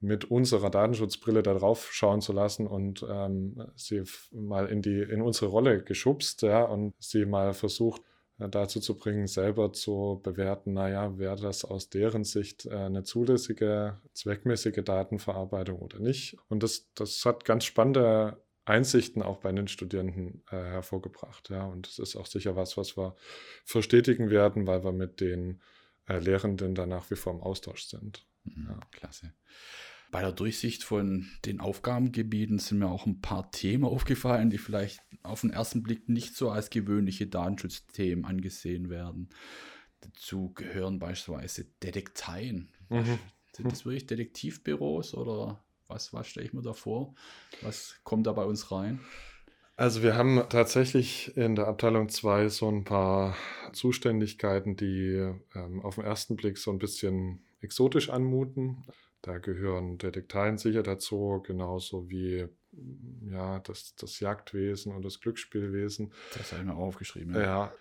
mit 0.00 0.26
unserer 0.26 0.70
Datenschutzbrille 0.70 1.42
da 1.42 1.54
drauf 1.54 1.88
schauen 1.92 2.20
zu 2.20 2.32
lassen 2.32 2.66
und 2.66 3.04
ähm, 3.08 3.66
sie 3.76 4.02
mal 4.30 4.66
in 4.66 4.82
die 4.82 5.00
in 5.00 5.22
unsere 5.22 5.46
Rolle 5.46 5.82
geschubst, 5.82 6.42
ja, 6.42 6.62
und 6.64 6.94
sie 6.98 7.24
mal 7.24 7.54
versucht 7.54 8.02
äh, 8.38 8.48
dazu 8.48 8.80
zu 8.80 8.96
bringen, 8.96 9.26
selber 9.26 9.72
zu 9.72 10.20
bewerten, 10.22 10.74
naja, 10.74 11.18
wäre 11.18 11.36
das 11.36 11.64
aus 11.64 11.88
deren 11.88 12.24
Sicht 12.24 12.66
äh, 12.66 12.74
eine 12.74 13.04
zulässige, 13.04 13.98
zweckmäßige 14.12 14.84
Datenverarbeitung 14.84 15.78
oder 15.78 15.98
nicht. 15.98 16.36
Und 16.48 16.62
das, 16.62 16.90
das 16.94 17.24
hat 17.24 17.44
ganz 17.44 17.64
spannende 17.64 18.38
Einsichten 18.66 19.22
auch 19.22 19.38
bei 19.38 19.52
den 19.52 19.68
Studierenden 19.68 20.42
äh, 20.50 20.56
hervorgebracht. 20.56 21.50
Ja. 21.50 21.64
Und 21.66 21.86
das 21.86 21.98
ist 21.98 22.16
auch 22.16 22.26
sicher 22.26 22.56
was, 22.56 22.76
was 22.76 22.98
wir 22.98 23.14
verstetigen 23.64 24.28
werden, 24.28 24.66
weil 24.66 24.84
wir 24.84 24.92
mit 24.92 25.20
den 25.20 25.62
äh, 26.06 26.18
Lehrenden 26.18 26.74
da 26.74 26.86
nach 26.86 27.10
wie 27.10 27.16
vor 27.16 27.32
im 27.34 27.40
Austausch 27.40 27.84
sind. 27.84 28.26
Mhm, 28.44 28.66
Ja. 28.68 28.80
Klasse. 28.90 29.32
Bei 30.12 30.20
der 30.20 30.32
Durchsicht 30.32 30.84
von 30.84 31.28
den 31.44 31.60
Aufgabengebieten 31.60 32.58
sind 32.58 32.78
mir 32.78 32.88
auch 32.88 33.06
ein 33.06 33.20
paar 33.20 33.50
Themen 33.50 33.84
aufgefallen, 33.84 34.50
die 34.50 34.58
vielleicht 34.58 35.00
auf 35.22 35.40
den 35.40 35.50
ersten 35.50 35.82
Blick 35.82 36.08
nicht 36.08 36.36
so 36.36 36.50
als 36.50 36.70
gewöhnliche 36.70 37.26
Datenschutzthemen 37.26 38.24
angesehen 38.24 38.88
werden. 38.88 39.30
Dazu 40.00 40.52
gehören 40.54 41.00
beispielsweise 41.00 41.64
Detekteien. 41.82 42.70
Mhm. 42.88 43.18
Sind 43.52 43.72
das 43.72 43.84
wirklich 43.84 44.06
Detektivbüros 44.06 45.14
oder 45.14 45.64
was, 45.88 46.12
was 46.12 46.28
stelle 46.28 46.46
ich 46.46 46.52
mir 46.52 46.62
da 46.62 46.72
vor? 46.72 47.14
Was 47.62 47.96
kommt 48.04 48.26
da 48.26 48.32
bei 48.32 48.44
uns 48.44 48.70
rein? 48.70 49.00
Also 49.76 50.02
wir 50.02 50.16
haben 50.16 50.42
tatsächlich 50.48 51.36
in 51.36 51.54
der 51.54 51.68
Abteilung 51.68 52.08
2 52.08 52.48
so 52.48 52.68
ein 52.68 52.84
paar 52.84 53.36
Zuständigkeiten, 53.72 54.74
die 54.74 55.32
ähm, 55.54 55.82
auf 55.82 55.96
den 55.96 56.04
ersten 56.04 56.36
Blick 56.36 56.56
so 56.56 56.70
ein 56.70 56.78
bisschen 56.78 57.44
exotisch 57.60 58.08
anmuten. 58.08 58.86
Da 59.20 59.36
gehören 59.36 59.98
Detekteien 59.98 60.56
sicher 60.56 60.82
dazu, 60.82 61.42
genauso 61.44 62.08
wie 62.08 62.46
ja, 63.30 63.58
das, 63.60 63.94
das 63.96 64.20
Jagdwesen 64.20 64.94
und 64.94 65.04
das 65.04 65.20
Glücksspielwesen. 65.20 66.12
Das 66.36 66.52
habe 66.52 66.62
ich 66.62 66.68
mir 66.68 66.74
auch 66.74 66.86
aufgeschrieben. 66.86 67.34
Ja, 67.34 67.72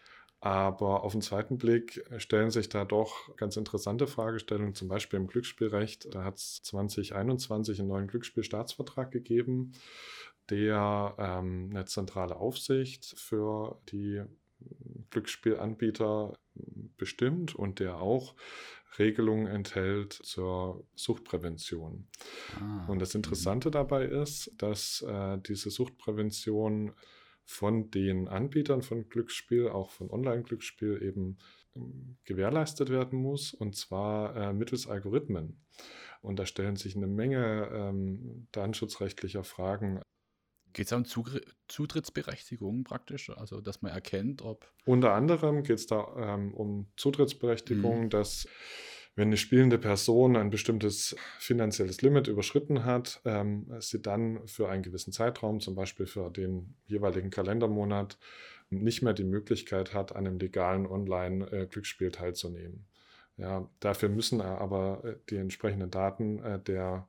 aber 0.42 1.04
auf 1.04 1.14
den 1.14 1.22
zweiten 1.22 1.58
Blick 1.58 2.04
stellen 2.18 2.52
sich 2.52 2.68
da 2.68 2.84
doch 2.84 3.36
ganz 3.38 3.58
interessante 3.58 4.06
Fragestellungen, 4.06 4.75
zum 4.75 4.90
Beispiel 4.90 5.18
im 5.18 5.28
Glücksspielrecht. 5.28 6.14
Da 6.14 6.24
hat 6.24 6.38
es 6.38 6.62
2021 6.64 7.80
einen 7.80 7.88
neuen 7.88 8.08
Glücksspielstaatsvertrag 8.08 9.12
gegeben, 9.12 9.72
der 10.50 11.16
ähm, 11.18 11.70
eine 11.72 11.86
zentrale 11.86 12.36
Aufsicht 12.36 13.20
für 13.20 13.80
die 13.92 14.24
Glücksspielanbieter 15.10 16.34
bestimmt 16.98 17.56
und 17.56 17.80
der 17.80 17.98
auch 17.98 18.36
Regelungen 18.98 19.48
enthält 19.48 20.14
zur 20.14 20.86
Suchtprävention. 20.96 22.08
Ah, 22.60 22.86
Und 22.88 23.00
das 23.00 23.14
mhm. 23.14 23.20
Interessante 23.20 23.72
dabei 23.72 24.06
ist, 24.06 24.52
dass 24.58 25.02
äh, 25.02 25.38
diese 25.40 25.70
Suchtprävention 25.70 26.94
von 27.44 27.92
den 27.92 28.28
Anbietern 28.28 28.82
von 28.82 29.08
Glücksspiel, 29.08 29.68
auch 29.68 29.92
von 29.92 30.10
Online-Glücksspiel 30.10 31.02
eben 31.04 31.38
ähm, 31.75 32.18
gewährleistet 32.24 32.90
werden 32.90 33.20
muss, 33.20 33.54
und 33.54 33.75
zwar 33.75 34.36
äh, 34.36 34.54
mittels 34.54 34.88
Algorithmen. 34.88 35.62
Und 36.22 36.40
da 36.40 36.46
stellen 36.46 36.75
sich 36.75 36.96
eine 36.96 37.08
Menge 37.08 37.70
ähm, 37.72 38.48
datenschutzrechtlicher 38.52 39.44
Fragen. 39.44 40.02
Geht 40.75 40.88
es 40.88 40.91
um 40.91 41.05
Zugr 41.05 41.39
Zutrittsberechtigung 41.70 42.84
praktisch? 42.84 43.29
Also, 43.29 43.62
dass 43.62 43.82
man 43.82 43.94
erkennt, 43.94 44.41
ob. 44.41 44.70
Unter 44.84 45.13
anderem 45.13 45.63
geht 45.63 45.79
es 45.79 45.88
da 45.88 46.05
ähm, 46.17 46.53
um 46.53 46.88
Zutrittsberechtigung, 46.98 48.03
mhm. 48.03 48.10
dass 48.10 48.46
wenn 49.15 49.29
eine 49.29 49.38
spielende 49.38 49.77
Person 49.77 50.36
ein 50.36 50.50
bestimmtes 50.50 51.15
finanzielles 51.39 52.01
Limit 52.01 52.27
überschritten 52.27 52.84
hat, 52.84 53.22
ähm, 53.24 53.67
sie 53.79 54.01
dann 54.01 54.46
für 54.50 54.67
einen 54.67 54.84
gewissen 54.84 55.13
Zeitraum, 55.13 55.62
zum 55.62 55.75
Beispiel 55.75 56.08
für 56.08 56.29
den 56.29 56.75
jeweiligen 56.88 57.29
Kalendermonat, 57.29 58.17
nicht 58.70 59.01
mehr 59.01 59.13
die 59.13 59.24
Möglichkeit 59.24 59.94
hat, 59.94 60.13
an 60.13 60.27
einem 60.27 60.39
legalen 60.39 60.88
Online-Glücksspiel 60.88 62.12
teilzunehmen. 62.12 62.86
Ja, 63.38 63.70
dafür 63.79 64.10
müssen 64.10 64.41
aber 64.41 65.05
äh, 65.05 65.15
die 65.29 65.38
entsprechenden 65.38 65.89
Daten 65.89 66.39
äh, 66.39 66.60
der 66.60 67.08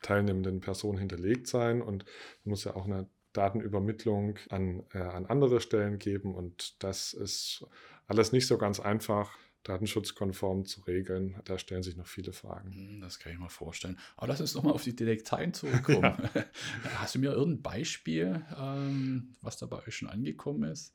teilnehmenden 0.00 0.60
Person 0.60 0.98
hinterlegt 0.98 1.46
sein 1.46 1.82
und 1.82 2.04
muss 2.44 2.64
ja 2.64 2.74
auch 2.74 2.86
eine 2.86 3.08
Datenübermittlung 3.32 4.38
an, 4.48 4.84
äh, 4.92 4.98
an 4.98 5.26
andere 5.26 5.60
Stellen 5.60 5.98
geben 5.98 6.34
und 6.34 6.82
das 6.82 7.12
ist 7.12 7.66
alles 8.06 8.32
nicht 8.32 8.46
so 8.46 8.58
ganz 8.58 8.80
einfach 8.80 9.36
datenschutzkonform 9.62 10.64
zu 10.64 10.80
regeln. 10.82 11.40
Da 11.44 11.58
stellen 11.58 11.82
sich 11.82 11.96
noch 11.96 12.06
viele 12.06 12.32
Fragen. 12.32 12.72
Hm, 12.72 13.00
das 13.00 13.18
kann 13.18 13.32
ich 13.32 13.38
mir 13.38 13.50
vorstellen. 13.50 13.98
Aber 14.16 14.28
lass 14.28 14.40
uns 14.40 14.54
nochmal 14.54 14.72
auf 14.72 14.84
die 14.84 14.96
Detekteien 14.96 15.52
zurückkommen. 15.52 16.02
Ja. 16.02 16.44
Hast 16.96 17.14
du 17.14 17.18
mir 17.18 17.32
irgendein 17.32 17.62
Beispiel, 17.62 18.44
ähm, 18.58 19.34
was 19.42 19.58
da 19.58 19.66
bei 19.66 19.86
euch 19.86 19.94
schon 19.94 20.08
angekommen 20.08 20.70
ist? 20.70 20.94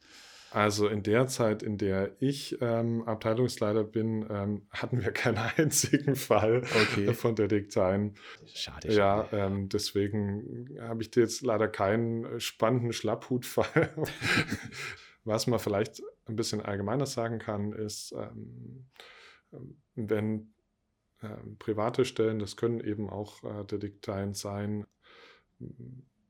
Also 0.52 0.88
in 0.88 1.04
der 1.04 1.28
Zeit, 1.28 1.64
in 1.64 1.78
der 1.78 2.16
ich 2.22 2.58
ähm, 2.62 3.04
Abteilungsleiter 3.04 3.84
bin, 3.84 4.25
ähm, 4.30 4.68
hatten 4.72 5.04
wir 5.04 5.12
keinen 5.12 5.38
einzigen 5.58 6.16
Fall 6.16 6.64
okay. 6.64 7.14
von 7.14 7.36
Detekteien. 7.36 8.16
Schade. 8.54 8.94
Ja, 8.94 9.28
ähm, 9.32 9.70
deswegen 9.70 10.78
habe 10.80 11.02
ich 11.02 11.12
dir 11.12 11.22
jetzt 11.22 11.42
leider 11.42 11.68
keinen 11.68 12.40
spannenden 12.40 12.94
Schlapphutfall. 12.94 13.94
Was 15.24 15.48
man 15.48 15.60
vielleicht 15.60 16.04
ein 16.25 16.36
bisschen 16.36 16.62
allgemeiner 16.62 17.08
sagen 17.08 17.40
kann, 17.40 17.74
ist, 17.74 18.14
ähm, 18.14 18.88
wenn 19.96 20.54
äh, 21.22 21.30
private 21.58 22.06
Stellen, 22.06 22.40
das 22.40 22.56
können 22.56 22.80
eben 22.80 23.10
auch 23.10 23.44
äh, 23.44 23.66
Detekteien 23.66 24.34
sein, 24.34 24.86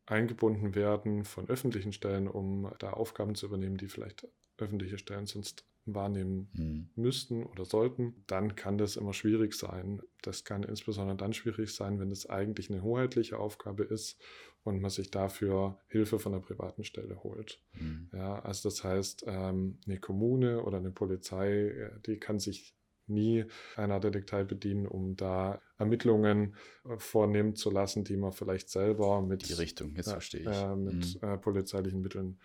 eingebunden 0.06 0.76
werden 0.76 1.26
von 1.26 1.48
öffentlichen 1.48 1.94
Stellen, 1.94 2.28
um 2.28 2.72
da 2.80 2.92
Aufgaben 2.92 3.36
zu 3.36 3.48
übernehmen, 3.48 3.78
die 3.78 3.88
vielleicht 3.88 4.28
öffentliche 4.58 4.98
Stellen 4.98 5.26
sonst 5.26 5.66
wahrnehmen 5.86 6.50
mhm. 6.54 6.90
müssten 6.96 7.44
oder 7.44 7.66
sollten, 7.66 8.24
dann 8.28 8.56
kann 8.56 8.78
das 8.78 8.96
immer 8.96 9.14
schwierig 9.14 9.54
sein. 9.54 10.02
Das 10.22 10.44
kann 10.44 10.64
insbesondere 10.64 11.18
dann 11.18 11.34
schwierig 11.34 11.76
sein, 11.76 12.00
wenn 12.00 12.12
es 12.12 12.28
eigentlich 12.28 12.72
eine 12.72 12.82
hoheitliche 12.82 13.38
Aufgabe 13.38 13.84
ist 13.84 14.20
und 14.64 14.82
man 14.82 14.90
sich 14.90 15.12
dafür 15.12 15.78
Hilfe 15.88 16.18
von 16.18 16.32
der 16.32 16.40
privaten 16.40 16.84
Stelle 16.84 17.22
holt. 17.24 17.62
Mhm. 17.74 18.10
Ja, 18.14 18.40
also 18.40 18.70
das 18.70 18.84
heißt, 18.84 19.26
ähm, 19.28 19.78
eine 19.86 20.00
Kommune 20.00 20.64
oder 20.64 20.78
eine 20.78 20.92
Polizei, 20.92 21.68
äh, 21.68 21.92
die 22.06 22.18
kann 22.18 22.40
sich 22.40 22.75
nie 23.08 23.46
einer 23.76 24.00
Detektei 24.00 24.44
bedienen, 24.44 24.88
um 24.88 25.16
da 25.16 25.62
Ermittlungen 25.78 26.56
äh, 26.88 26.98
vornehmen 26.98 27.56
zu 27.56 27.70
lassen, 27.70 28.04
die 28.04 28.18
man 28.18 28.32
vielleicht 28.32 28.70
selber 28.70 29.22
mit, 29.22 29.48
die 29.48 29.54
Richtung, 29.54 29.96
jetzt 29.96 30.12
verstehe 30.12 30.42
ich. 30.42 30.48
Äh, 30.48 30.76
mit 30.76 31.22
mhm. 31.22 31.28
äh, 31.28 31.38
polizeilichen 31.38 32.02
Mitteln 32.02 32.40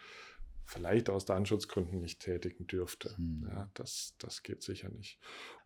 vielleicht 0.71 1.11
aus 1.11 1.25
Datenschutzgründen 1.25 2.01
nicht 2.01 2.21
tätigen 2.21 2.67
dürfte. 2.67 3.13
Mhm. 3.19 3.49
Ja, 3.49 3.71
das, 3.75 4.15
das 4.19 4.43
geht 4.43 4.63
sicher 4.63 4.89
nicht. 4.89 5.19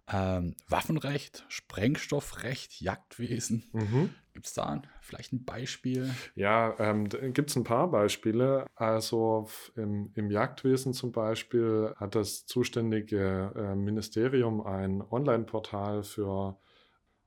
Ähm, 0.07 0.55
Waffenrecht, 0.69 1.47
Sprengstoffrecht, 1.49 2.81
Jagdwesen. 2.81 3.65
Mhm. 3.73 4.11
Gibt 4.35 4.47
es 4.47 4.53
da 4.53 4.83
vielleicht 5.01 5.33
ein 5.33 5.45
Beispiel? 5.45 6.11
Ja, 6.35 6.75
ähm, 6.79 7.09
gibt 7.09 7.51
es 7.51 7.57
ein 7.57 7.65
paar 7.65 7.89
Beispiele. 7.91 8.67
Also 8.75 9.49
im, 9.77 10.11
im, 10.15 10.31
Jagdwesen 10.31 10.93
zum 10.93 11.13
Beispiel 11.13 11.95
hat 11.97 12.17
das 12.17 12.45
zuständige 12.45 13.53
äh, 13.55 13.75
Ministerium 13.77 14.61
ein 14.61 15.03
Online-Portal 15.03 16.03
für, 16.03 16.59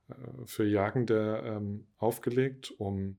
äh, 0.10 0.14
für 0.46 0.66
Jagende 0.66 1.42
ähm, 1.46 1.88
aufgelegt, 1.98 2.74
um 2.78 3.18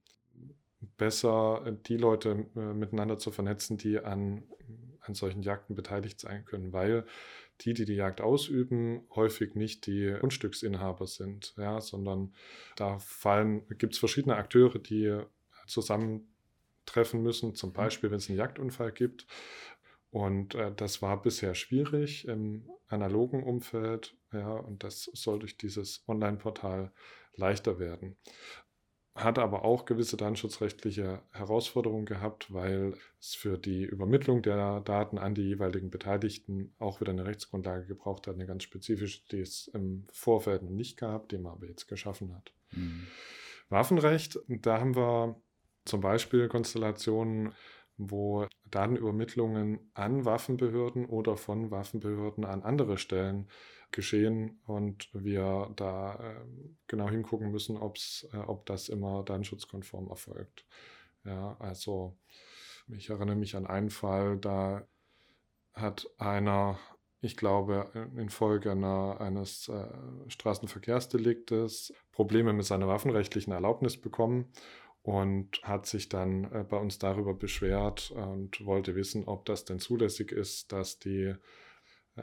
besser 0.99 1.79
die 1.87 1.97
Leute 1.97 2.47
äh, 2.55 2.61
miteinander 2.61 3.19
zu 3.19 3.31
vernetzen, 3.31 3.79
die 3.79 3.99
an, 3.99 4.45
an 5.01 5.15
solchen 5.15 5.43
Jagden 5.43 5.75
beteiligt 5.75 6.21
sein 6.21 6.45
können, 6.45 6.73
weil 6.73 7.07
die, 7.63 7.75
die 7.75 7.85
die 7.85 7.95
Jagd 7.95 8.21
ausüben, 8.21 9.03
häufig 9.15 9.55
nicht 9.55 9.87
die 9.87 10.15
Grundstücksinhaber 10.19 11.07
sind, 11.07 11.55
ja, 11.57 11.81
sondern 11.81 12.35
da 12.77 12.99
fallen, 12.99 13.67
gibt 13.79 13.95
es 13.95 13.99
verschiedene 13.99 14.37
Akteure, 14.37 14.79
die 14.79 15.21
zusammentreffen 15.67 17.23
müssen, 17.23 17.55
zum 17.55 17.71
mhm. 17.71 17.75
Beispiel, 17.75 18.11
wenn 18.11 18.19
es 18.19 18.29
einen 18.29 18.39
Jagdunfall 18.39 18.93
gibt. 18.93 19.27
Und 20.11 20.55
äh, 20.55 20.73
das 20.75 21.03
war 21.03 21.21
bisher 21.21 21.55
schwierig 21.55 22.27
im 22.27 22.69
analogen 22.87 23.43
Umfeld, 23.43 24.17
ja, 24.33 24.53
und 24.53 24.83
das 24.83 25.11
soll 25.13 25.39
durch 25.39 25.59
dieses 25.59 26.03
Online-Portal 26.09 26.93
leichter 27.35 27.79
werden 27.79 28.17
hat 29.19 29.39
aber 29.39 29.65
auch 29.65 29.85
gewisse 29.85 30.17
datenschutzrechtliche 30.17 31.21
Herausforderungen 31.33 32.07
gehabt, 32.07 32.53
weil 32.53 32.95
es 33.21 33.35
für 33.35 33.59
die 33.59 33.85
Übermittlung 33.85 34.43
der 34.43 34.81
Daten 34.81 35.19
an 35.19 35.35
die 35.35 35.43
jeweiligen 35.43 35.91
Beteiligten 35.91 36.73
auch 36.79 37.01
wieder 37.01 37.13
eine 37.13 37.27
Rechtsgrundlage 37.27 37.87
gebraucht 37.87 38.27
hat, 38.27 38.35
eine 38.35 38.47
ganz 38.47 38.63
spezifische, 38.63 39.23
die 39.31 39.41
es 39.41 39.69
im 39.69 40.07
Vorfeld 40.13 40.63
noch 40.63 40.71
nicht 40.71 40.97
gab, 40.97 41.29
die 41.29 41.39
man 41.39 41.53
aber 41.53 41.67
jetzt 41.67 41.89
geschaffen 41.89 42.35
hat. 42.35 42.53
Mhm. 42.73 43.07
Waffenrecht, 43.69 44.39
da 44.49 44.81
haben 44.81 44.97
wir 44.97 45.41
zum 45.85 46.01
Beispiel 46.01 46.49
Konstellationen, 46.49 47.53
wo 47.97 48.47
Datenübermittlungen 48.67 49.91
an 49.95 50.25
Waffenbehörden 50.25 51.07
oder 51.07 51.37
von 51.37 51.71
Waffenbehörden 51.71 52.45
an 52.45 52.63
andere 52.63 52.97
Stellen 52.97 53.49
geschehen 53.91 54.61
und 54.67 55.09
wir 55.13 55.73
da 55.77 56.15
äh, 56.15 56.47
genau 56.87 57.09
hingucken 57.09 57.51
müssen, 57.51 57.77
ob's, 57.77 58.29
äh, 58.33 58.39
ob 58.39 58.67
das 58.67 58.89
immer 58.89 59.23
datenschutzkonform 59.25 60.09
erfolgt. 60.09 60.67
Ja, 61.25 61.57
also 61.59 62.17
ich 62.89 63.11
erinnere 63.11 63.37
mich 63.37 63.57
an 63.57 63.67
einen 63.67 63.91
Fall, 63.91 64.39
da 64.39 64.87
hat 65.75 66.09
einer, 66.19 66.79
ich 67.21 67.37
glaube, 67.37 68.11
infolge 68.17 68.73
einer, 68.73 69.21
eines 69.21 69.69
äh, 69.69 70.31
Straßenverkehrsdeliktes 70.31 71.93
Probleme 72.13 72.53
mit 72.53 72.65
seiner 72.65 72.89
waffenrechtlichen 72.89 73.53
Erlaubnis 73.53 74.01
bekommen 74.01 74.53
und 75.03 75.61
hat 75.63 75.87
sich 75.87 76.09
dann 76.09 76.45
äh, 76.53 76.65
bei 76.69 76.77
uns 76.77 76.99
darüber 76.99 77.35
beschwert 77.35 78.11
und 78.11 78.65
wollte 78.65 78.95
wissen, 78.95 79.25
ob 79.25 79.45
das 79.47 79.65
denn 79.65 79.79
zulässig 79.79 80.33
ist, 80.33 80.73
dass 80.73 80.99
die 80.99 81.35
äh, 82.17 82.23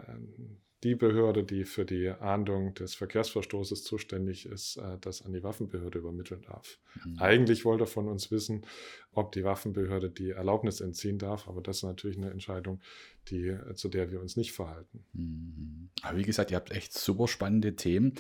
die 0.86 0.93
Behörde, 0.93 1.43
die 1.43 1.65
für 1.65 1.84
die 1.84 2.10
Ahndung 2.10 2.76
des 2.76 2.93
Verkehrsverstoßes 2.93 3.84
zuständig 3.84 4.45
ist, 4.45 4.78
äh, 4.78 5.00
das 5.02 5.24
an 5.26 5.34
die 5.34 5.41
Waffenbehörde 5.41 5.98
übermitteln 5.98 6.43
darf. 6.43 6.78
Mhm. 7.04 7.17
Eigentlich 7.17 7.65
wollte 7.65 7.86
er 7.86 7.88
von 7.88 8.08
uns 8.08 8.30
wissen, 8.30 8.67
ob 9.12 9.32
die 9.32 9.43
Waffenbehörde 9.43 10.12
die 10.12 10.30
Erlaubnis 10.30 10.82
entziehen 10.82 11.17
darf, 11.17 11.48
aber 11.48 11.62
das 11.62 11.78
ist 11.78 11.84
natürlich 11.84 12.17
eine 12.17 12.30
Entscheidung, 12.30 12.82
die, 13.30 13.48
äh, 13.48 13.74
zu 13.74 13.89
der 13.89 14.12
wir 14.12 14.21
uns 14.21 14.38
nicht 14.38 14.52
verhalten. 14.52 15.04
Mhm. 15.13 15.89
Aber 16.04 16.19
wie 16.19 16.24
gesagt, 16.24 16.52
ihr 16.52 16.58
habt 16.58 16.69
echt 16.69 16.93
super 16.93 17.28
spannende 17.28 17.76
Themen. 17.76 18.13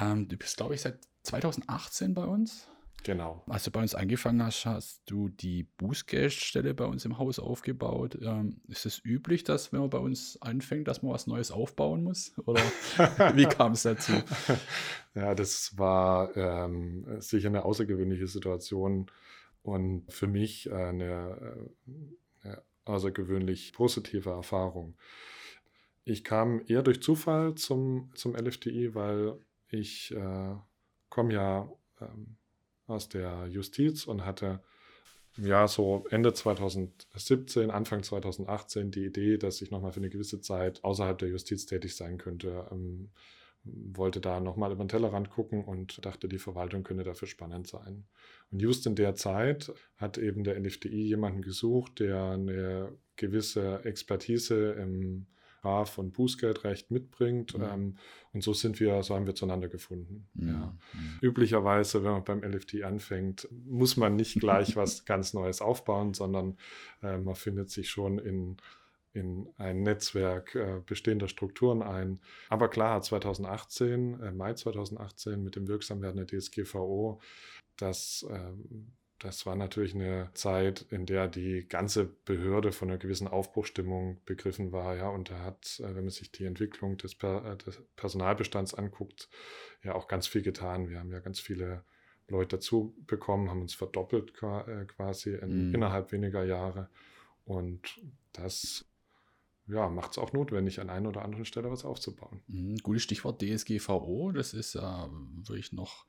Ähm, 0.00 0.28
du 0.28 0.38
bist, 0.38 0.56
glaube 0.56 0.74
ich, 0.74 0.80
seit 0.80 0.98
2018 1.24 2.14
bei 2.14 2.24
uns. 2.24 2.68
Genau. 3.04 3.42
Als 3.48 3.64
du 3.64 3.70
bei 3.70 3.80
uns 3.80 3.94
angefangen 3.94 4.42
hast, 4.42 4.64
hast 4.64 5.02
du 5.06 5.28
die 5.28 5.64
Bußgeldstelle 5.64 6.72
bei 6.74 6.84
uns 6.84 7.04
im 7.04 7.18
Haus 7.18 7.38
aufgebaut. 7.38 8.16
Ähm, 8.22 8.60
ist 8.68 8.86
es 8.86 9.04
üblich, 9.04 9.42
dass 9.44 9.72
wenn 9.72 9.80
man 9.80 9.90
bei 9.90 9.98
uns 9.98 10.40
anfängt, 10.40 10.86
dass 10.86 11.02
man 11.02 11.12
was 11.12 11.26
Neues 11.26 11.50
aufbauen 11.50 12.04
muss? 12.04 12.32
Oder 12.46 12.62
wie 13.34 13.46
kam 13.46 13.72
es 13.72 13.82
dazu? 13.82 14.12
Ja, 15.14 15.34
das 15.34 15.76
war 15.76 16.34
ähm, 16.38 17.04
sicher 17.20 17.48
eine 17.48 17.66
außergewöhnliche 17.66 18.26
Situation 18.26 19.10
und 19.62 20.10
für 20.10 20.26
mich 20.26 20.72
eine, 20.72 21.68
äh, 21.84 22.46
eine 22.46 22.62
außergewöhnlich 22.86 23.74
positive 23.74 24.30
Erfahrung. 24.30 24.96
Ich 26.04 26.24
kam 26.24 26.62
eher 26.66 26.82
durch 26.82 27.02
Zufall 27.02 27.56
zum, 27.56 28.10
zum 28.14 28.34
LFDI, 28.34 28.94
weil 28.94 29.38
ich 29.68 30.12
äh, 30.12 30.54
komme 31.10 31.34
ja 31.34 31.70
ähm, 32.00 32.36
aus 32.86 33.08
der 33.08 33.46
Justiz 33.48 34.04
und 34.04 34.24
hatte 34.24 34.60
ja 35.36 35.66
so 35.66 36.04
Ende 36.10 36.34
2017, 36.34 37.70
Anfang 37.70 38.02
2018 38.02 38.90
die 38.90 39.04
Idee, 39.04 39.38
dass 39.38 39.62
ich 39.62 39.70
nochmal 39.70 39.92
für 39.92 40.00
eine 40.00 40.10
gewisse 40.10 40.40
Zeit 40.40 40.84
außerhalb 40.84 41.18
der 41.18 41.28
Justiz 41.28 41.66
tätig 41.66 41.96
sein 41.96 42.18
könnte. 42.18 42.66
Ähm, 42.70 43.10
wollte 43.64 44.20
da 44.20 44.40
nochmal 44.40 44.72
über 44.72 44.84
den 44.84 44.88
Tellerrand 44.88 45.30
gucken 45.30 45.64
und 45.64 46.04
dachte, 46.04 46.28
die 46.28 46.38
Verwaltung 46.38 46.82
könnte 46.82 47.04
dafür 47.04 47.28
spannend 47.28 47.68
sein. 47.68 48.04
Und 48.50 48.60
just 48.60 48.86
in 48.86 48.96
der 48.96 49.14
Zeit 49.14 49.72
hat 49.96 50.18
eben 50.18 50.42
der 50.42 50.58
NFDI 50.58 51.02
jemanden 51.02 51.42
gesucht, 51.42 52.00
der 52.00 52.22
eine 52.32 52.92
gewisse 53.16 53.84
Expertise 53.84 54.72
im 54.72 55.26
Straf- 55.62 55.98
und 55.98 56.12
Bußgeldrecht 56.12 56.90
mitbringt. 56.90 57.56
Mhm. 57.56 57.64
Ähm, 57.64 57.96
und 58.32 58.42
so 58.42 58.52
sind 58.52 58.80
wir, 58.80 59.00
so 59.04 59.14
haben 59.14 59.26
wir 59.26 59.36
zueinander 59.36 59.68
gefunden. 59.68 60.26
Mhm. 60.34 60.48
Ja. 60.48 60.76
Mhm. 60.92 61.18
Üblicherweise, 61.20 62.02
wenn 62.02 62.10
man 62.10 62.24
beim 62.24 62.42
LFT 62.42 62.82
anfängt, 62.82 63.46
muss 63.64 63.96
man 63.96 64.16
nicht 64.16 64.40
gleich 64.40 64.74
was 64.76 65.04
ganz 65.04 65.34
Neues 65.34 65.62
aufbauen, 65.62 66.14
sondern 66.14 66.56
äh, 67.00 67.16
man 67.16 67.36
findet 67.36 67.70
sich 67.70 67.90
schon 67.90 68.18
in 68.18 68.56
in 69.14 69.46
ein 69.58 69.82
Netzwerk 69.82 70.54
äh, 70.54 70.80
bestehender 70.86 71.28
Strukturen 71.28 71.82
ein. 71.82 72.18
Aber 72.48 72.68
klar, 72.68 73.02
2018, 73.02 74.18
äh, 74.22 74.32
Mai 74.32 74.54
2018 74.54 75.44
mit 75.44 75.54
dem 75.54 75.68
Wirksamwerden 75.68 76.26
der 76.26 76.40
DSGVO, 76.40 77.20
das 77.76 78.26
äh, 78.30 78.52
das 79.22 79.46
war 79.46 79.54
natürlich 79.54 79.94
eine 79.94 80.30
Zeit, 80.34 80.86
in 80.90 81.06
der 81.06 81.28
die 81.28 81.66
ganze 81.68 82.04
Behörde 82.04 82.72
von 82.72 82.88
einer 82.88 82.98
gewissen 82.98 83.28
Aufbruchstimmung 83.28 84.20
begriffen 84.24 84.72
war. 84.72 84.96
Ja, 84.96 85.08
und 85.08 85.30
da 85.30 85.40
hat, 85.44 85.80
äh, 85.80 85.94
wenn 85.94 86.04
man 86.04 86.10
sich 86.10 86.32
die 86.32 86.44
Entwicklung 86.44 86.96
des, 86.98 87.14
per 87.14 87.44
äh, 87.44 87.56
des 87.56 87.80
Personalbestands 87.94 88.74
anguckt, 88.74 89.28
ja 89.82 89.94
auch 89.94 90.08
ganz 90.08 90.26
viel 90.26 90.42
getan. 90.42 90.88
Wir 90.88 90.98
haben 90.98 91.12
ja 91.12 91.20
ganz 91.20 91.38
viele 91.38 91.84
Leute 92.28 92.56
dazu 92.56 92.96
bekommen, 93.06 93.48
haben 93.48 93.62
uns 93.62 93.74
verdoppelt 93.74 94.32
äh, 94.42 94.84
quasi 94.86 95.34
in, 95.34 95.68
mhm. 95.68 95.74
innerhalb 95.74 96.10
weniger 96.10 96.44
Jahre. 96.44 96.88
Und 97.44 98.00
das 98.32 98.84
ja, 99.72 99.88
macht 99.88 100.12
es 100.12 100.18
auch 100.18 100.32
notwendig, 100.32 100.80
an 100.80 100.90
einer 100.90 101.08
oder 101.08 101.22
anderen 101.22 101.44
Stelle 101.44 101.70
was 101.70 101.84
aufzubauen. 101.84 102.42
Mhm, 102.48 102.76
gutes 102.78 103.02
Stichwort 103.02 103.40
DSGVO. 103.40 104.32
Das 104.32 104.54
ist 104.54 104.74
ja 104.74 105.06
äh, 105.06 105.48
wirklich 105.48 105.72
noch 105.72 106.06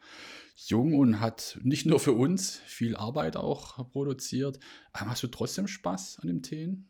jung 0.56 0.94
und 1.00 1.20
hat 1.20 1.60
nicht 1.64 1.86
nur 1.86 2.00
für 2.00 2.12
uns 2.12 2.58
viel 2.66 2.96
Arbeit 2.96 3.38
auch 3.38 3.90
produziert. 3.92 4.60
Aber 4.92 5.12
hast 5.12 5.24
du 5.24 5.28
trotzdem 5.28 5.68
Spaß 5.68 6.20
an 6.22 6.28
dem 6.28 6.42
Themen? 6.42 6.90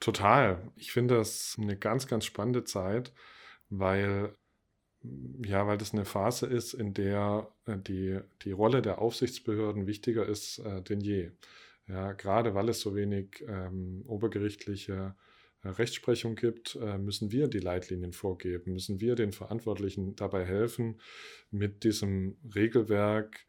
Total. 0.00 0.70
Ich 0.76 0.92
finde 0.92 1.16
das 1.16 1.56
eine 1.60 1.76
ganz, 1.76 2.06
ganz 2.06 2.24
spannende 2.24 2.64
Zeit, 2.64 3.12
weil 3.68 4.34
ja, 5.44 5.66
weil 5.66 5.76
das 5.76 5.92
eine 5.92 6.06
Phase 6.06 6.46
ist, 6.46 6.72
in 6.72 6.94
der 6.94 7.48
äh, 7.66 7.76
die, 7.76 8.20
die 8.42 8.52
Rolle 8.52 8.80
der 8.80 9.00
Aufsichtsbehörden 9.00 9.86
wichtiger 9.86 10.26
ist 10.26 10.60
äh, 10.60 10.80
denn 10.82 11.00
je. 11.00 11.30
Ja, 11.86 12.12
gerade 12.12 12.54
weil 12.54 12.70
es 12.70 12.80
so 12.80 12.94
wenig 12.94 13.44
ähm, 13.46 14.02
obergerichtliche 14.06 15.14
Rechtsprechung 15.72 16.34
gibt, 16.34 16.76
äh, 16.76 16.98
müssen 16.98 17.32
wir 17.32 17.48
die 17.48 17.58
Leitlinien 17.58 18.12
vorgeben, 18.12 18.72
müssen 18.72 19.00
wir 19.00 19.14
den 19.14 19.32
Verantwortlichen 19.32 20.16
dabei 20.16 20.44
helfen, 20.44 21.00
mit 21.50 21.84
diesem 21.84 22.36
Regelwerk 22.54 23.46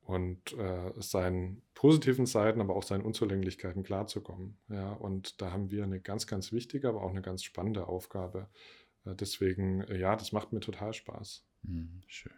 und 0.00 0.52
äh, 0.52 0.92
seinen 0.96 1.62
positiven 1.74 2.26
Seiten, 2.26 2.60
aber 2.60 2.76
auch 2.76 2.84
seinen 2.84 3.04
Unzulänglichkeiten 3.04 3.82
klarzukommen. 3.82 4.56
Ja, 4.68 4.92
und 4.92 5.40
da 5.42 5.50
haben 5.50 5.70
wir 5.70 5.82
eine 5.82 6.00
ganz, 6.00 6.26
ganz 6.26 6.52
wichtige, 6.52 6.88
aber 6.88 7.02
auch 7.02 7.10
eine 7.10 7.22
ganz 7.22 7.42
spannende 7.42 7.88
Aufgabe. 7.88 8.48
Äh, 9.04 9.14
deswegen, 9.16 9.84
ja, 9.92 10.14
das 10.14 10.32
macht 10.32 10.52
mir 10.52 10.60
total 10.60 10.94
Spaß. 10.94 11.44
Hm, 11.64 12.02
schön. 12.06 12.32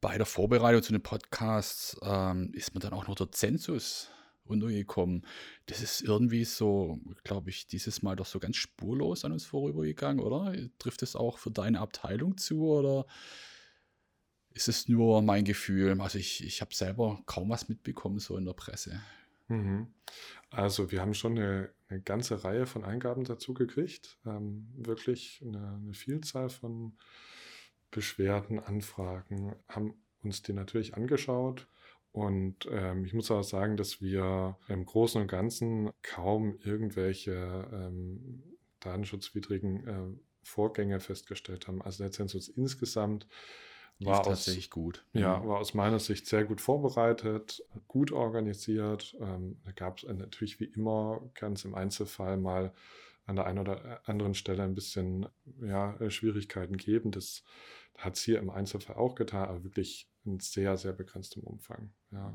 Bei 0.00 0.16
der 0.16 0.26
Vorbereitung 0.26 0.82
zu 0.82 0.92
den 0.92 1.02
Podcasts 1.02 1.96
ähm, 2.02 2.52
ist 2.52 2.74
man 2.74 2.80
dann 2.80 2.92
auch 2.92 3.06
noch 3.06 3.14
der 3.14 3.30
Zensus 3.30 4.10
untergekommen. 4.48 5.26
Das 5.66 5.82
ist 5.82 6.00
irgendwie 6.00 6.44
so, 6.44 6.98
glaube 7.24 7.50
ich, 7.50 7.66
dieses 7.66 8.02
Mal 8.02 8.16
doch 8.16 8.26
so 8.26 8.38
ganz 8.38 8.56
spurlos 8.56 9.24
an 9.24 9.32
uns 9.32 9.44
vorübergegangen, 9.44 10.24
oder? 10.24 10.54
Trifft 10.78 11.02
es 11.02 11.16
auch 11.16 11.38
für 11.38 11.50
deine 11.50 11.80
Abteilung 11.80 12.36
zu 12.36 12.66
oder 12.66 13.06
ist 14.50 14.68
es 14.68 14.88
nur 14.88 15.22
mein 15.22 15.44
Gefühl? 15.44 16.00
Also 16.00 16.18
ich, 16.18 16.44
ich 16.44 16.60
habe 16.60 16.74
selber 16.74 17.22
kaum 17.26 17.48
was 17.50 17.68
mitbekommen, 17.68 18.18
so 18.18 18.36
in 18.36 18.44
der 18.44 18.54
Presse. 18.54 19.00
Mhm. 19.48 19.88
Also 20.50 20.90
wir 20.90 21.00
haben 21.00 21.14
schon 21.14 21.38
eine, 21.38 21.70
eine, 21.88 22.00
ganze 22.00 22.44
Reihe 22.44 22.66
von 22.66 22.84
Eingaben 22.84 23.24
dazu 23.24 23.54
gekriegt. 23.54 24.18
Ähm, 24.26 24.68
wirklich 24.76 25.42
eine, 25.46 25.80
eine 25.82 25.94
Vielzahl 25.94 26.50
von 26.50 26.96
Beschwerden, 27.90 28.58
Anfragen, 28.58 29.54
haben 29.68 29.94
uns 30.22 30.42
die 30.42 30.52
natürlich 30.52 30.94
angeschaut 30.94 31.66
und 32.12 32.66
ähm, 32.70 33.04
ich 33.04 33.14
muss 33.14 33.30
auch 33.30 33.42
sagen, 33.42 33.76
dass 33.76 34.00
wir 34.00 34.56
im 34.68 34.84
Großen 34.84 35.20
und 35.20 35.28
Ganzen 35.28 35.90
kaum 36.02 36.58
irgendwelche 36.64 37.68
ähm, 37.72 38.42
datenschutzwidrigen 38.80 39.86
äh, 39.86 40.18
Vorgänge 40.42 41.00
festgestellt 41.00 41.68
haben. 41.68 41.82
Also 41.82 42.02
der 42.02 42.12
Zensus 42.12 42.48
insgesamt 42.48 43.26
war 44.00 44.22
tatsächlich 44.22 44.66
aus, 44.66 44.70
gut. 44.70 45.04
Ja, 45.12 45.46
war 45.46 45.58
aus 45.58 45.74
meiner 45.74 45.98
Sicht 45.98 46.26
sehr 46.26 46.44
gut 46.44 46.60
vorbereitet, 46.60 47.62
gut 47.88 48.12
organisiert. 48.12 49.16
Ähm, 49.20 49.60
da 49.64 49.72
gab 49.72 49.98
es 49.98 50.04
natürlich 50.04 50.60
wie 50.60 50.66
immer 50.66 51.20
ganz 51.34 51.64
im 51.64 51.74
Einzelfall 51.74 52.36
mal 52.36 52.72
an 53.26 53.36
der 53.36 53.46
einen 53.46 53.58
oder 53.58 54.00
anderen 54.08 54.34
Stelle 54.34 54.62
ein 54.62 54.74
bisschen 54.74 55.26
ja, 55.60 55.98
Schwierigkeiten 56.10 56.76
geben. 56.76 57.10
Das 57.10 57.42
hat 57.96 58.16
es 58.16 58.22
hier 58.22 58.38
im 58.38 58.48
Einzelfall 58.48 58.96
auch 58.96 59.14
getan, 59.14 59.48
aber 59.48 59.64
wirklich 59.64 60.08
in 60.24 60.40
sehr, 60.40 60.76
sehr 60.76 60.92
begrenztem 60.92 61.42
Umfang. 61.42 61.92
Ja. 62.10 62.34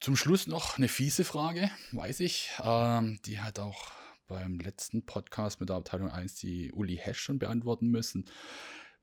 Zum 0.00 0.16
Schluss 0.16 0.46
noch 0.46 0.78
eine 0.78 0.88
fiese 0.88 1.24
Frage, 1.24 1.70
weiß 1.92 2.20
ich. 2.20 2.50
Ähm, 2.62 3.20
die 3.24 3.40
hat 3.40 3.58
auch 3.58 3.92
beim 4.26 4.58
letzten 4.58 5.04
Podcast 5.04 5.60
mit 5.60 5.68
der 5.68 5.76
Abteilung 5.76 6.10
1 6.10 6.36
die 6.36 6.72
Uli 6.72 6.96
Hesch 6.96 7.20
schon 7.20 7.38
beantworten 7.38 7.88
müssen. 7.88 8.24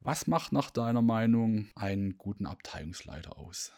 Was 0.02 0.28
macht 0.28 0.52
nach 0.52 0.72
deiner 0.72 1.02
Meinung 1.02 1.70
einen 1.76 2.18
guten 2.18 2.46
Abteilungsleiter 2.46 3.38
aus? 3.38 3.72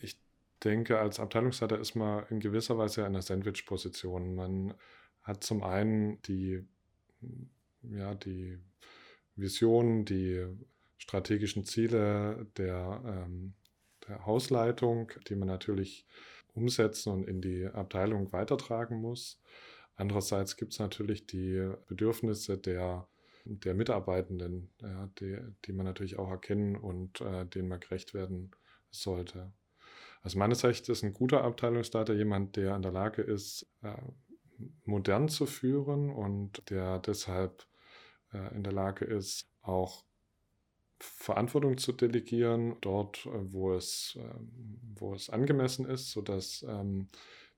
Ich 0.00 0.18
denke, 0.62 0.98
als 0.98 1.18
Abteilungsleiter 1.18 1.78
ist 1.78 1.94
man 1.94 2.24
in 2.28 2.40
gewisser 2.40 2.78
Weise 2.78 3.00
in 3.00 3.08
einer 3.08 3.22
Sandwich-Position. 3.22 4.34
Man 4.34 4.74
hat 5.22 5.42
zum 5.44 5.62
einen 5.62 6.20
die, 6.22 6.64
ja, 7.82 8.14
die 8.14 8.58
Vision, 9.34 10.04
die 10.04 10.46
strategischen 10.98 11.64
Ziele 11.64 12.46
der, 12.56 13.02
ähm, 13.04 13.54
der 14.08 14.26
Hausleitung, 14.26 15.12
die 15.28 15.36
man 15.36 15.48
natürlich 15.48 16.06
umsetzen 16.54 17.12
und 17.12 17.28
in 17.28 17.40
die 17.40 17.66
Abteilung 17.66 18.32
weitertragen 18.32 19.00
muss. 19.00 19.40
Andererseits 19.94 20.56
gibt 20.56 20.72
es 20.72 20.78
natürlich 20.78 21.26
die 21.26 21.70
Bedürfnisse 21.86 22.58
der, 22.58 23.08
der 23.44 23.74
Mitarbeitenden, 23.74 24.70
ja, 24.80 25.08
die, 25.20 25.38
die 25.64 25.72
man 25.72 25.86
natürlich 25.86 26.18
auch 26.18 26.30
erkennen 26.30 26.76
und 26.76 27.20
äh, 27.20 27.46
denen 27.46 27.68
man 27.68 27.80
gerecht 27.80 28.14
werden 28.14 28.50
sollte. 28.90 29.52
Aus 30.22 30.34
meiner 30.34 30.54
Sicht 30.54 30.88
ist 30.88 31.04
ein 31.04 31.12
guter 31.12 31.44
Abteilungsleiter 31.44 32.14
jemand, 32.14 32.56
der 32.56 32.74
in 32.74 32.82
der 32.82 32.92
Lage 32.92 33.22
ist, 33.22 33.66
äh, 33.82 33.94
modern 34.84 35.28
zu 35.28 35.46
führen 35.46 36.10
und 36.10 36.68
der 36.70 36.98
deshalb 36.98 37.66
äh, 38.32 38.54
in 38.54 38.64
der 38.64 38.72
Lage 38.72 39.04
ist, 39.04 39.48
auch 39.62 40.05
Verantwortung 40.98 41.78
zu 41.78 41.92
delegieren, 41.92 42.76
dort, 42.80 43.26
äh, 43.26 43.52
wo 43.52 43.74
es, 43.74 44.18
ähm, 44.20 44.78
wo 44.94 45.14
es 45.14 45.30
angemessen 45.30 45.86
ist, 45.86 46.10
sodass 46.10 46.64
ähm, 46.68 47.08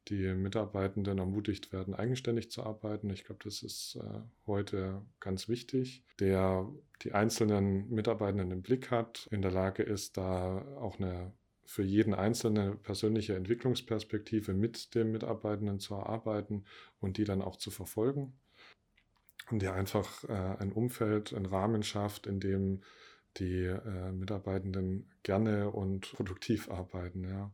die 0.09 0.35
Mitarbeitenden 0.35 1.19
ermutigt 1.19 1.73
werden, 1.73 1.95
eigenständig 1.95 2.51
zu 2.51 2.63
arbeiten. 2.63 3.11
Ich 3.11 3.25
glaube, 3.25 3.45
das 3.45 3.63
ist 3.63 3.97
äh, 3.97 4.21
heute 4.47 5.03
ganz 5.21 5.49
wichtig. 5.49 6.03
Der 6.19 6.69
die 7.03 7.13
einzelnen 7.13 7.89
Mitarbeitenden 7.91 8.51
im 8.51 8.63
Blick 8.63 8.91
hat, 8.91 9.29
in 9.31 9.43
der 9.43 9.51
Lage 9.51 9.83
ist, 9.83 10.17
da 10.17 10.65
auch 10.77 10.99
eine 10.99 11.33
für 11.65 11.83
jeden 11.83 12.15
Einzelne 12.15 12.77
persönliche 12.77 13.37
Entwicklungsperspektive 13.37 14.55
mit 14.55 14.95
dem 14.95 15.13
Mitarbeitenden 15.13 15.81
zu 15.81 15.95
erarbeiten 15.95 16.65
und 16.99 17.19
die 17.19 17.25
dann 17.25 17.43
auch 17.43 17.57
zu 17.57 17.71
verfolgen. 17.71 18.33
Und 19.51 19.61
der 19.61 19.75
einfach 19.75 20.25
äh, 20.25 20.57
ein 20.59 20.73
Umfeld, 20.73 21.35
einen 21.35 21.47
Rahmen 21.47 21.83
schafft, 21.83 22.27
in 22.27 22.41
dem 22.41 22.83
die 23.39 23.65
äh, 23.65 24.13
Mitarbeitenden 24.13 25.11
gerne 25.23 25.71
und 25.71 26.13
produktiv 26.13 26.71
arbeiten. 26.71 27.25
Ja. 27.25 27.53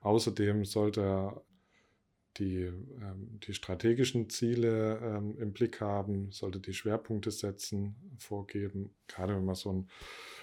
Außerdem 0.00 0.64
sollte 0.64 1.40
die, 2.38 2.64
ähm, 2.64 3.40
die 3.46 3.54
strategischen 3.54 4.28
Ziele 4.28 5.00
ähm, 5.02 5.36
im 5.38 5.52
Blick 5.52 5.80
haben, 5.80 6.30
sollte 6.32 6.60
die 6.60 6.74
Schwerpunkte 6.74 7.30
setzen, 7.30 7.96
vorgeben. 8.18 8.94
Gerade 9.08 9.34
wenn 9.34 9.44
man 9.44 9.54
so 9.54 9.72
ein, 9.72 9.88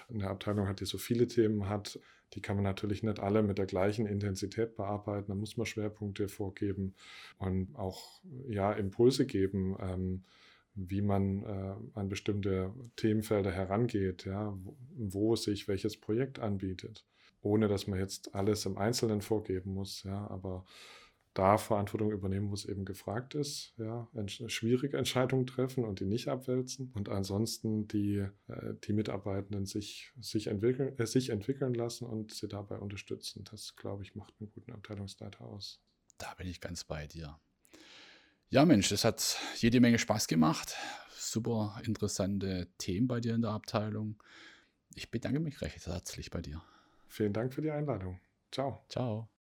eine 0.08 0.28
Abteilung 0.28 0.68
hat, 0.68 0.80
die 0.80 0.86
so 0.86 0.98
viele 0.98 1.26
Themen 1.26 1.68
hat, 1.68 1.98
die 2.34 2.40
kann 2.40 2.56
man 2.56 2.64
natürlich 2.64 3.02
nicht 3.02 3.20
alle 3.20 3.42
mit 3.42 3.58
der 3.58 3.66
gleichen 3.66 4.06
Intensität 4.06 4.74
bearbeiten. 4.74 5.26
Da 5.28 5.34
muss 5.34 5.56
man 5.56 5.66
Schwerpunkte 5.66 6.28
vorgeben 6.28 6.94
und 7.38 7.74
auch 7.76 8.20
ja, 8.48 8.72
Impulse 8.72 9.24
geben. 9.24 9.76
Ähm, 9.80 10.24
wie 10.74 11.02
man 11.02 11.42
äh, 11.44 11.74
an 11.98 12.08
bestimmte 12.08 12.72
Themenfelder 12.96 13.52
herangeht, 13.52 14.24
ja, 14.24 14.56
wo 14.96 15.36
sich 15.36 15.68
welches 15.68 16.00
Projekt 16.00 16.38
anbietet, 16.38 17.06
ohne 17.42 17.68
dass 17.68 17.86
man 17.86 17.98
jetzt 17.98 18.34
alles 18.34 18.66
im 18.66 18.78
Einzelnen 18.78 19.20
vorgeben 19.20 19.74
muss, 19.74 20.02
ja, 20.02 20.26
aber 20.28 20.64
da 21.34 21.58
Verantwortung 21.58 22.12
übernehmen, 22.12 22.50
wo 22.50 22.54
es 22.54 22.64
eben 22.64 22.84
gefragt 22.84 23.34
ist, 23.34 23.74
ja, 23.76 24.08
schwierige 24.46 24.96
Entscheidungen 24.96 25.46
treffen 25.46 25.84
und 25.84 25.98
die 25.98 26.06
nicht 26.06 26.28
abwälzen 26.28 26.92
und 26.94 27.08
ansonsten 27.08 27.88
die, 27.88 28.26
äh, 28.46 28.74
die 28.84 28.92
Mitarbeitenden 28.92 29.66
sich, 29.66 30.12
sich, 30.20 30.46
entwickeln, 30.46 30.96
äh, 30.96 31.06
sich 31.06 31.30
entwickeln 31.30 31.74
lassen 31.74 32.06
und 32.06 32.32
sie 32.32 32.46
dabei 32.46 32.78
unterstützen. 32.78 33.44
Das, 33.50 33.74
glaube 33.74 34.04
ich, 34.04 34.14
macht 34.14 34.34
einen 34.38 34.50
guten 34.52 34.72
Abteilungsleiter 34.72 35.44
aus. 35.44 35.82
Da 36.18 36.32
bin 36.34 36.46
ich 36.46 36.60
ganz 36.60 36.84
bei 36.84 37.08
dir. 37.08 37.36
Ja, 38.54 38.64
Mensch, 38.64 38.88
das 38.90 39.04
hat 39.04 39.36
jede 39.56 39.80
Menge 39.80 39.98
Spaß 39.98 40.28
gemacht. 40.28 40.76
Super 41.10 41.76
interessante 41.84 42.68
Themen 42.78 43.08
bei 43.08 43.18
dir 43.18 43.34
in 43.34 43.42
der 43.42 43.50
Abteilung. 43.50 44.22
Ich 44.94 45.10
bedanke 45.10 45.40
mich 45.40 45.60
recht 45.60 45.84
herzlich 45.88 46.30
bei 46.30 46.40
dir. 46.40 46.62
Vielen 47.08 47.32
Dank 47.32 47.52
für 47.52 47.62
die 47.62 47.72
Einladung. 47.72 48.20
Ciao. 48.52 48.84
Ciao. 48.88 49.28